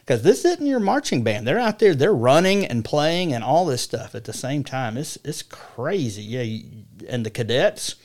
Because 0.00 0.22
this 0.22 0.44
isn't 0.44 0.64
your 0.64 0.78
marching 0.78 1.24
band. 1.24 1.48
They're 1.48 1.58
out 1.58 1.80
there, 1.80 1.92
they're 1.94 2.14
running 2.14 2.64
and 2.64 2.84
playing 2.84 3.32
and 3.32 3.42
all 3.42 3.66
this 3.66 3.82
stuff 3.82 4.14
at 4.14 4.22
the 4.24 4.32
same 4.32 4.62
time. 4.62 4.96
It's 4.96 5.18
it's 5.24 5.42
crazy. 5.42 6.22
Yeah, 6.22 6.42
you- 6.42 6.84
and 7.08 7.24
the 7.24 7.30
cadets, 7.30 7.96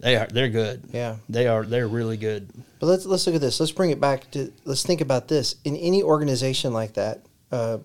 they 0.00 0.16
are 0.16 0.26
they're 0.26 0.48
good. 0.48 0.84
Yeah. 0.92 1.16
they 1.28 1.46
are 1.46 1.64
they're 1.64 1.88
really 1.88 2.16
good. 2.16 2.50
But 2.78 2.86
let's 2.86 3.06
let's 3.06 3.26
look 3.26 3.36
at 3.36 3.40
this. 3.40 3.60
Let's 3.60 3.72
bring 3.72 3.90
it 3.90 4.00
back 4.00 4.30
to. 4.32 4.52
Let's 4.64 4.82
think 4.82 5.00
about 5.00 5.28
this. 5.28 5.56
In 5.64 5.76
any 5.76 6.02
organization 6.02 6.72
like 6.72 6.94
that, 6.94 7.24
uh, 7.52 7.78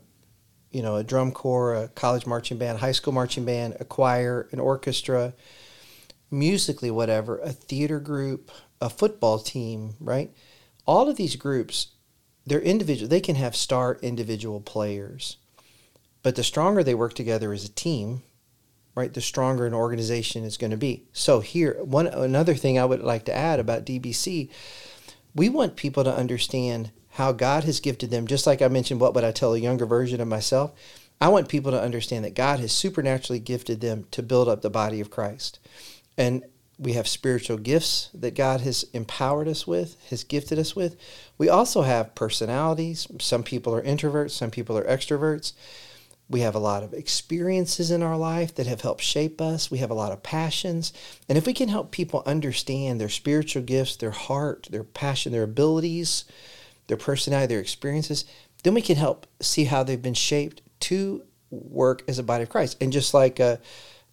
you 0.72 0.82
know, 0.82 0.96
a 0.96 1.04
drum 1.04 1.32
corps, 1.32 1.76
a 1.76 1.88
college 1.90 2.26
marching 2.26 2.58
band, 2.58 2.80
high 2.80 2.94
school 2.94 3.14
marching 3.14 3.46
band, 3.46 3.78
a 3.80 3.86
choir, 3.86 4.48
an 4.52 4.60
orchestra, 4.60 5.34
musically, 6.32 6.92
whatever, 6.92 7.40
a 7.40 7.52
theater 7.52 8.00
group, 8.00 8.52
a 8.82 8.90
football 8.90 9.40
team, 9.40 9.96
right? 10.00 10.32
All 10.86 11.10
of 11.10 11.18
these 11.18 11.36
groups, 11.36 11.88
they're 12.46 12.62
individual. 12.62 13.10
They 13.10 13.22
can 13.22 13.36
have 13.36 13.56
star 13.56 13.98
individual 14.02 14.62
players, 14.62 15.38
but 16.24 16.36
the 16.36 16.44
stronger 16.44 16.84
they 16.84 16.96
work 16.96 17.14
together 17.14 17.54
as 17.54 17.66
a 17.66 17.70
team, 17.70 18.24
right, 18.96 19.14
the 19.14 19.22
stronger 19.22 19.66
an 19.66 19.74
organization 19.74 20.44
is 20.44 20.58
going 20.58 20.72
to 20.72 20.78
be. 20.78 21.04
So 21.14 21.42
here, 21.42 21.78
one 21.84 22.08
another 22.08 22.56
thing 22.56 22.80
I 22.80 22.86
would 22.86 23.02
like 23.02 23.26
to 23.26 23.36
add 23.36 23.60
about 23.60 23.86
DBC, 23.86 24.50
we 25.36 25.50
want 25.50 25.76
people 25.76 26.04
to 26.06 26.16
understand 26.16 26.92
how 27.12 27.32
God 27.32 27.66
has 27.66 27.80
gifted 27.80 28.10
them. 28.10 28.28
Just 28.28 28.48
like 28.48 28.62
I 28.62 28.68
mentioned, 28.68 29.00
what 29.00 29.14
would 29.14 29.24
I 29.24 29.32
tell 29.32 29.54
a 29.54 29.60
younger 29.60 29.86
version 29.86 30.22
of 30.22 30.28
myself? 30.28 30.72
I 31.20 31.30
want 31.30 31.50
people 31.50 31.72
to 31.72 31.82
understand 31.82 32.26
that 32.26 32.36
God 32.36 32.60
has 32.60 32.72
supernaturally 32.72 33.40
gifted 33.40 33.82
them 33.82 34.06
to 34.12 34.24
build 34.24 34.48
up 34.48 34.62
the 34.62 34.70
body 34.70 35.00
of 35.00 35.12
Christ. 35.12 35.60
And 36.18 36.44
we 36.78 36.94
have 36.94 37.08
spiritual 37.08 37.58
gifts 37.58 38.10
that 38.14 38.36
God 38.36 38.62
has 38.62 38.84
empowered 38.94 39.48
us 39.48 39.66
with, 39.66 39.96
has 40.10 40.24
gifted 40.24 40.60
us 40.60 40.76
with. 40.76 40.98
We 41.38 41.48
also 41.48 41.84
have 41.84 42.16
personalities. 42.16 43.08
Some 43.20 43.44
people 43.44 43.74
are 43.74 43.82
introverts, 43.82 44.32
some 44.32 44.52
people 44.52 44.78
are 44.78 44.84
extroverts. 44.84 45.54
We 46.28 46.40
have 46.40 46.56
a 46.56 46.60
lot 46.60 46.82
of 46.82 46.94
experiences 46.94 47.92
in 47.92 48.02
our 48.02 48.18
life 48.18 48.56
that 48.56 48.66
have 48.66 48.82
helped 48.82 49.04
shape 49.04 49.40
us. 49.40 49.70
We 49.70 49.78
have 49.78 49.92
a 49.92 49.96
lot 49.96 50.12
of 50.12 50.24
passions. 50.24 50.92
And 51.30 51.38
if 51.38 51.46
we 51.46 51.54
can 51.54 51.70
help 51.70 51.92
people 51.92 52.24
understand 52.26 53.00
their 53.00 53.10
spiritual 53.10 53.62
gifts, 53.62 53.96
their 53.98 54.12
heart, 54.12 54.68
their 54.72 54.84
passion, 54.84 55.32
their 55.32 55.44
abilities, 55.44 56.26
their 56.88 56.98
personality, 56.98 57.54
their 57.54 57.60
experiences, 57.60 58.26
then 58.64 58.74
we 58.74 58.82
can 58.82 58.96
help 58.96 59.28
see 59.40 59.66
how 59.66 59.84
they've 59.84 60.02
been 60.02 60.16
shaped 60.16 60.64
to 60.80 61.24
work 61.52 62.04
as 62.08 62.18
a 62.18 62.24
body 62.24 62.44
of 62.44 62.50
Christ. 62.50 62.78
And 62.82 62.92
just 62.92 63.14
like 63.14 63.40
a, 63.40 63.60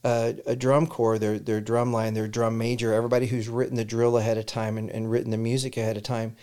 a, 0.04 0.36
a 0.46 0.56
drum 0.56 0.86
corps, 0.86 1.18
their, 1.18 1.38
their 1.38 1.60
drum 1.60 1.92
line, 1.92 2.12
their 2.12 2.28
drum 2.28 2.58
major, 2.58 2.92
everybody 2.92 3.26
who's 3.26 3.48
written 3.48 3.76
the 3.76 3.84
drill 3.84 4.18
ahead 4.18 4.36
of 4.36 4.44
time 4.44 4.76
and, 4.76 4.90
and 4.90 5.10
written 5.10 5.30
the 5.30 5.38
music 5.38 5.78
ahead 5.78 5.96
of 5.96 6.02
time, 6.02 6.36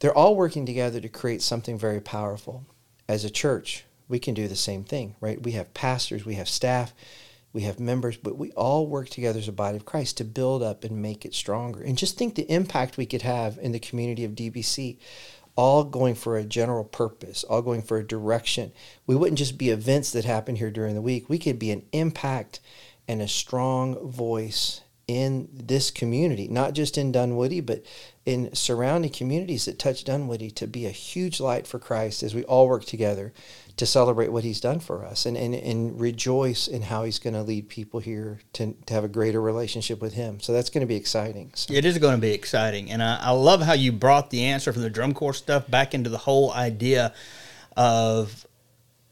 they're 0.00 0.16
all 0.16 0.34
working 0.34 0.66
together 0.66 1.00
to 1.00 1.08
create 1.08 1.42
something 1.42 1.78
very 1.78 2.00
powerful. 2.00 2.66
As 3.08 3.24
a 3.24 3.30
church, 3.30 3.84
we 4.08 4.18
can 4.18 4.34
do 4.34 4.48
the 4.48 4.56
same 4.56 4.84
thing, 4.84 5.16
right? 5.20 5.42
We 5.42 5.52
have 5.52 5.74
pastors, 5.74 6.24
we 6.24 6.34
have 6.34 6.48
staff, 6.48 6.92
we 7.52 7.62
have 7.62 7.78
members, 7.78 8.16
but 8.16 8.36
we 8.36 8.50
all 8.52 8.86
work 8.86 9.08
together 9.08 9.38
as 9.38 9.48
a 9.48 9.52
body 9.52 9.76
of 9.76 9.84
Christ 9.84 10.16
to 10.18 10.24
build 10.24 10.62
up 10.62 10.84
and 10.84 11.00
make 11.00 11.24
it 11.24 11.34
stronger. 11.34 11.82
And 11.82 11.96
just 11.96 12.18
think 12.18 12.34
the 12.34 12.50
impact 12.50 12.96
we 12.96 13.06
could 13.06 13.22
have 13.22 13.58
in 13.58 13.72
the 13.72 13.78
community 13.78 14.24
of 14.24 14.32
DBC, 14.32 14.98
all 15.56 15.84
going 15.84 16.16
for 16.16 16.36
a 16.36 16.44
general 16.44 16.84
purpose, 16.84 17.44
all 17.44 17.62
going 17.62 17.82
for 17.82 17.98
a 17.98 18.06
direction. 18.06 18.72
We 19.06 19.14
wouldn't 19.14 19.38
just 19.38 19.56
be 19.56 19.70
events 19.70 20.10
that 20.12 20.24
happen 20.24 20.56
here 20.56 20.70
during 20.70 20.96
the 20.96 21.00
week. 21.00 21.28
We 21.28 21.38
could 21.38 21.60
be 21.60 21.70
an 21.70 21.86
impact 21.92 22.58
and 23.06 23.22
a 23.22 23.28
strong 23.28 24.10
voice 24.10 24.80
in 25.06 25.48
this 25.52 25.90
community, 25.90 26.48
not 26.48 26.72
just 26.72 26.96
in 26.96 27.12
Dunwoody, 27.12 27.60
but 27.60 27.84
in 28.24 28.54
surrounding 28.54 29.12
communities 29.12 29.66
that 29.66 29.78
touch 29.78 30.02
Dunwoody 30.02 30.50
to 30.52 30.66
be 30.66 30.86
a 30.86 30.90
huge 30.90 31.40
light 31.40 31.66
for 31.66 31.78
Christ 31.78 32.22
as 32.22 32.34
we 32.34 32.42
all 32.44 32.66
work 32.66 32.84
together 32.84 33.32
to 33.76 33.86
celebrate 33.86 34.28
what 34.28 34.44
he's 34.44 34.60
done 34.60 34.78
for 34.78 35.04
us 35.04 35.26
and, 35.26 35.36
and, 35.36 35.54
and 35.54 36.00
rejoice 36.00 36.68
in 36.68 36.82
how 36.82 37.02
he's 37.04 37.18
going 37.18 37.34
to 37.34 37.42
lead 37.42 37.68
people 37.68 37.98
here 37.98 38.40
to, 38.52 38.72
to 38.86 38.94
have 38.94 39.02
a 39.02 39.08
greater 39.08 39.40
relationship 39.40 40.00
with 40.00 40.14
him. 40.14 40.38
So 40.40 40.52
that's 40.52 40.70
going 40.70 40.82
to 40.82 40.86
be 40.86 40.94
exciting. 40.94 41.50
So. 41.54 41.74
It 41.74 41.84
is 41.84 41.98
going 41.98 42.14
to 42.14 42.20
be 42.20 42.32
exciting. 42.32 42.90
And 42.90 43.02
I, 43.02 43.18
I 43.20 43.30
love 43.30 43.62
how 43.62 43.72
you 43.72 43.90
brought 43.90 44.30
the 44.30 44.44
answer 44.44 44.72
from 44.72 44.82
the 44.82 44.90
drum 44.90 45.12
corps 45.12 45.34
stuff 45.34 45.68
back 45.68 45.92
into 45.92 46.08
the 46.08 46.18
whole 46.18 46.52
idea 46.52 47.14
of 47.76 48.46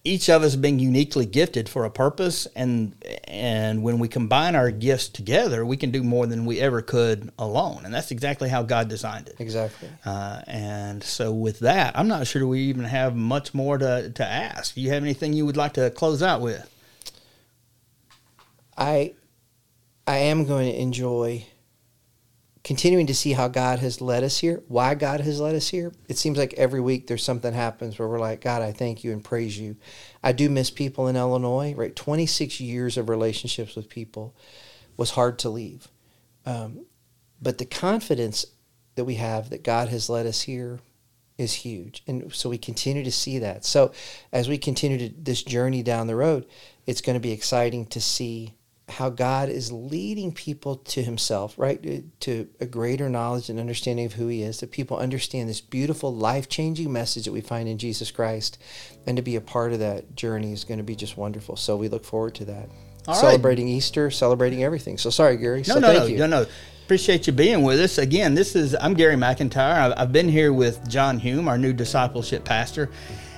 each 0.04 0.28
of 0.28 0.42
us 0.42 0.56
being 0.56 0.80
uniquely 0.80 1.26
gifted 1.26 1.68
for 1.68 1.84
a 1.84 1.90
purpose 1.90 2.46
and 2.56 2.94
and 3.24 3.82
when 3.82 3.98
we 3.98 4.08
combine 4.08 4.56
our 4.56 4.70
gifts 4.70 5.08
together 5.08 5.64
we 5.64 5.76
can 5.76 5.90
do 5.90 6.02
more 6.02 6.26
than 6.26 6.44
we 6.44 6.60
ever 6.60 6.82
could 6.82 7.30
alone 7.38 7.84
and 7.84 7.94
that's 7.94 8.10
exactly 8.10 8.48
how 8.48 8.62
god 8.62 8.88
designed 8.88 9.28
it. 9.28 9.36
Exactly. 9.38 9.88
Uh, 10.04 10.40
and 10.46 11.02
so 11.04 11.32
with 11.32 11.60
that 11.60 11.96
i'm 11.96 12.08
not 12.08 12.26
sure 12.26 12.46
we 12.46 12.62
even 12.62 12.84
have 12.84 13.14
much 13.14 13.54
more 13.54 13.78
to, 13.78 14.10
to 14.10 14.24
ask. 14.24 14.74
Do 14.74 14.80
you 14.80 14.90
have 14.90 15.02
anything 15.02 15.32
you 15.32 15.46
would 15.46 15.56
like 15.56 15.74
to 15.74 15.90
close 15.90 16.22
out 16.22 16.40
with? 16.40 16.68
I 18.76 19.14
i 20.06 20.16
am 20.16 20.46
going 20.46 20.72
to 20.72 20.80
enjoy 20.80 21.46
continuing 22.64 23.06
to 23.08 23.14
see 23.14 23.32
how 23.32 23.48
God 23.48 23.80
has 23.80 24.00
led 24.00 24.22
us 24.22 24.38
here, 24.38 24.62
why 24.68 24.94
God 24.94 25.20
has 25.20 25.40
led 25.40 25.54
us 25.54 25.68
here. 25.68 25.92
It 26.08 26.16
seems 26.16 26.38
like 26.38 26.54
every 26.54 26.80
week 26.80 27.06
there's 27.06 27.24
something 27.24 27.52
happens 27.52 27.98
where 27.98 28.08
we're 28.08 28.20
like, 28.20 28.40
God, 28.40 28.62
I 28.62 28.72
thank 28.72 29.02
you 29.02 29.12
and 29.12 29.24
praise 29.24 29.58
you. 29.58 29.76
I 30.22 30.32
do 30.32 30.48
miss 30.48 30.70
people 30.70 31.08
in 31.08 31.16
Illinois, 31.16 31.74
right? 31.74 31.94
26 31.94 32.60
years 32.60 32.96
of 32.96 33.08
relationships 33.08 33.74
with 33.74 33.88
people 33.88 34.36
was 34.96 35.10
hard 35.10 35.38
to 35.40 35.48
leave. 35.48 35.88
Um, 36.46 36.86
but 37.40 37.58
the 37.58 37.64
confidence 37.64 38.46
that 38.94 39.04
we 39.04 39.16
have 39.16 39.50
that 39.50 39.64
God 39.64 39.88
has 39.88 40.08
led 40.08 40.26
us 40.26 40.42
here 40.42 40.78
is 41.38 41.52
huge. 41.54 42.04
And 42.06 42.32
so 42.32 42.48
we 42.48 42.58
continue 42.58 43.02
to 43.02 43.10
see 43.12 43.38
that. 43.40 43.64
So 43.64 43.92
as 44.32 44.48
we 44.48 44.58
continue 44.58 44.98
to, 44.98 45.14
this 45.16 45.42
journey 45.42 45.82
down 45.82 46.06
the 46.06 46.16
road, 46.16 46.46
it's 46.86 47.00
going 47.00 47.14
to 47.14 47.20
be 47.20 47.32
exciting 47.32 47.86
to 47.86 48.00
see 48.00 48.54
how 48.88 49.08
God 49.10 49.48
is 49.48 49.72
leading 49.72 50.32
people 50.32 50.76
to 50.76 51.02
Himself, 51.02 51.54
right? 51.56 51.78
Uh, 51.86 52.00
to 52.20 52.48
a 52.60 52.66
greater 52.66 53.08
knowledge 53.08 53.48
and 53.48 53.58
understanding 53.58 54.06
of 54.06 54.14
who 54.14 54.26
He 54.26 54.42
is, 54.42 54.60
that 54.60 54.70
people 54.70 54.96
understand 54.96 55.48
this 55.48 55.60
beautiful, 55.60 56.14
life 56.14 56.48
changing 56.48 56.92
message 56.92 57.24
that 57.24 57.32
we 57.32 57.40
find 57.40 57.68
in 57.68 57.78
Jesus 57.78 58.10
Christ. 58.10 58.58
And 59.06 59.16
to 59.16 59.22
be 59.22 59.36
a 59.36 59.40
part 59.40 59.72
of 59.72 59.78
that 59.78 60.14
journey 60.14 60.52
is 60.52 60.64
going 60.64 60.78
to 60.78 60.84
be 60.84 60.96
just 60.96 61.16
wonderful. 61.16 61.56
So 61.56 61.76
we 61.76 61.88
look 61.88 62.04
forward 62.04 62.34
to 62.36 62.44
that. 62.46 62.68
All 63.06 63.14
celebrating 63.14 63.66
right. 63.66 63.72
Easter, 63.72 64.10
celebrating 64.10 64.62
everything. 64.62 64.98
So 64.98 65.10
sorry, 65.10 65.36
Gary. 65.36 65.58
No, 65.66 65.74
so 65.74 65.80
no, 65.80 65.92
no, 65.92 66.06
no, 66.06 66.26
no. 66.26 66.46
Appreciate 66.84 67.26
you 67.26 67.32
being 67.32 67.62
with 67.62 67.80
us. 67.80 67.98
Again, 67.98 68.34
this 68.34 68.54
is, 68.54 68.76
I'm 68.78 68.94
Gary 68.94 69.16
McIntyre. 69.16 69.94
I've 69.96 70.12
been 70.12 70.28
here 70.28 70.52
with 70.52 70.88
John 70.88 71.18
Hume, 71.18 71.48
our 71.48 71.56
new 71.56 71.72
discipleship 71.72 72.44
pastor 72.44 72.90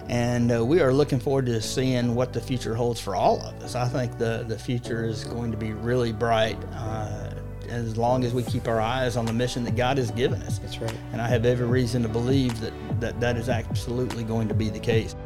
and 0.08 0.52
uh, 0.52 0.64
we 0.64 0.80
are 0.80 0.92
looking 0.92 1.18
forward 1.18 1.46
to 1.46 1.60
seeing 1.60 2.14
what 2.14 2.32
the 2.32 2.40
future 2.40 2.74
holds 2.74 3.00
for 3.00 3.16
all 3.16 3.40
of 3.40 3.62
us. 3.62 3.74
I 3.74 3.88
think 3.88 4.18
the 4.18 4.44
the 4.46 4.58
future 4.58 5.04
is 5.04 5.24
going 5.24 5.50
to 5.50 5.56
be 5.56 5.72
really 5.72 6.12
bright. 6.12 6.58
Uh, 6.72 7.30
as 7.68 7.96
long 7.96 8.24
as 8.24 8.32
we 8.32 8.42
keep 8.42 8.68
our 8.68 8.80
eyes 8.80 9.16
on 9.16 9.24
the 9.24 9.32
mission 9.32 9.64
that 9.64 9.74
God 9.74 9.98
has 9.98 10.10
given 10.10 10.42
us. 10.42 10.58
That's 10.58 10.78
right. 10.78 10.94
And 11.12 11.20
I 11.20 11.28
have 11.28 11.44
every 11.44 11.66
reason 11.66 12.02
to 12.02 12.08
believe 12.08 12.60
that 12.60 12.72
that, 13.00 13.20
that 13.20 13.36
is 13.36 13.48
absolutely 13.48 14.22
going 14.22 14.48
to 14.48 14.54
be 14.54 14.68
the 14.68 14.78
case. 14.78 15.16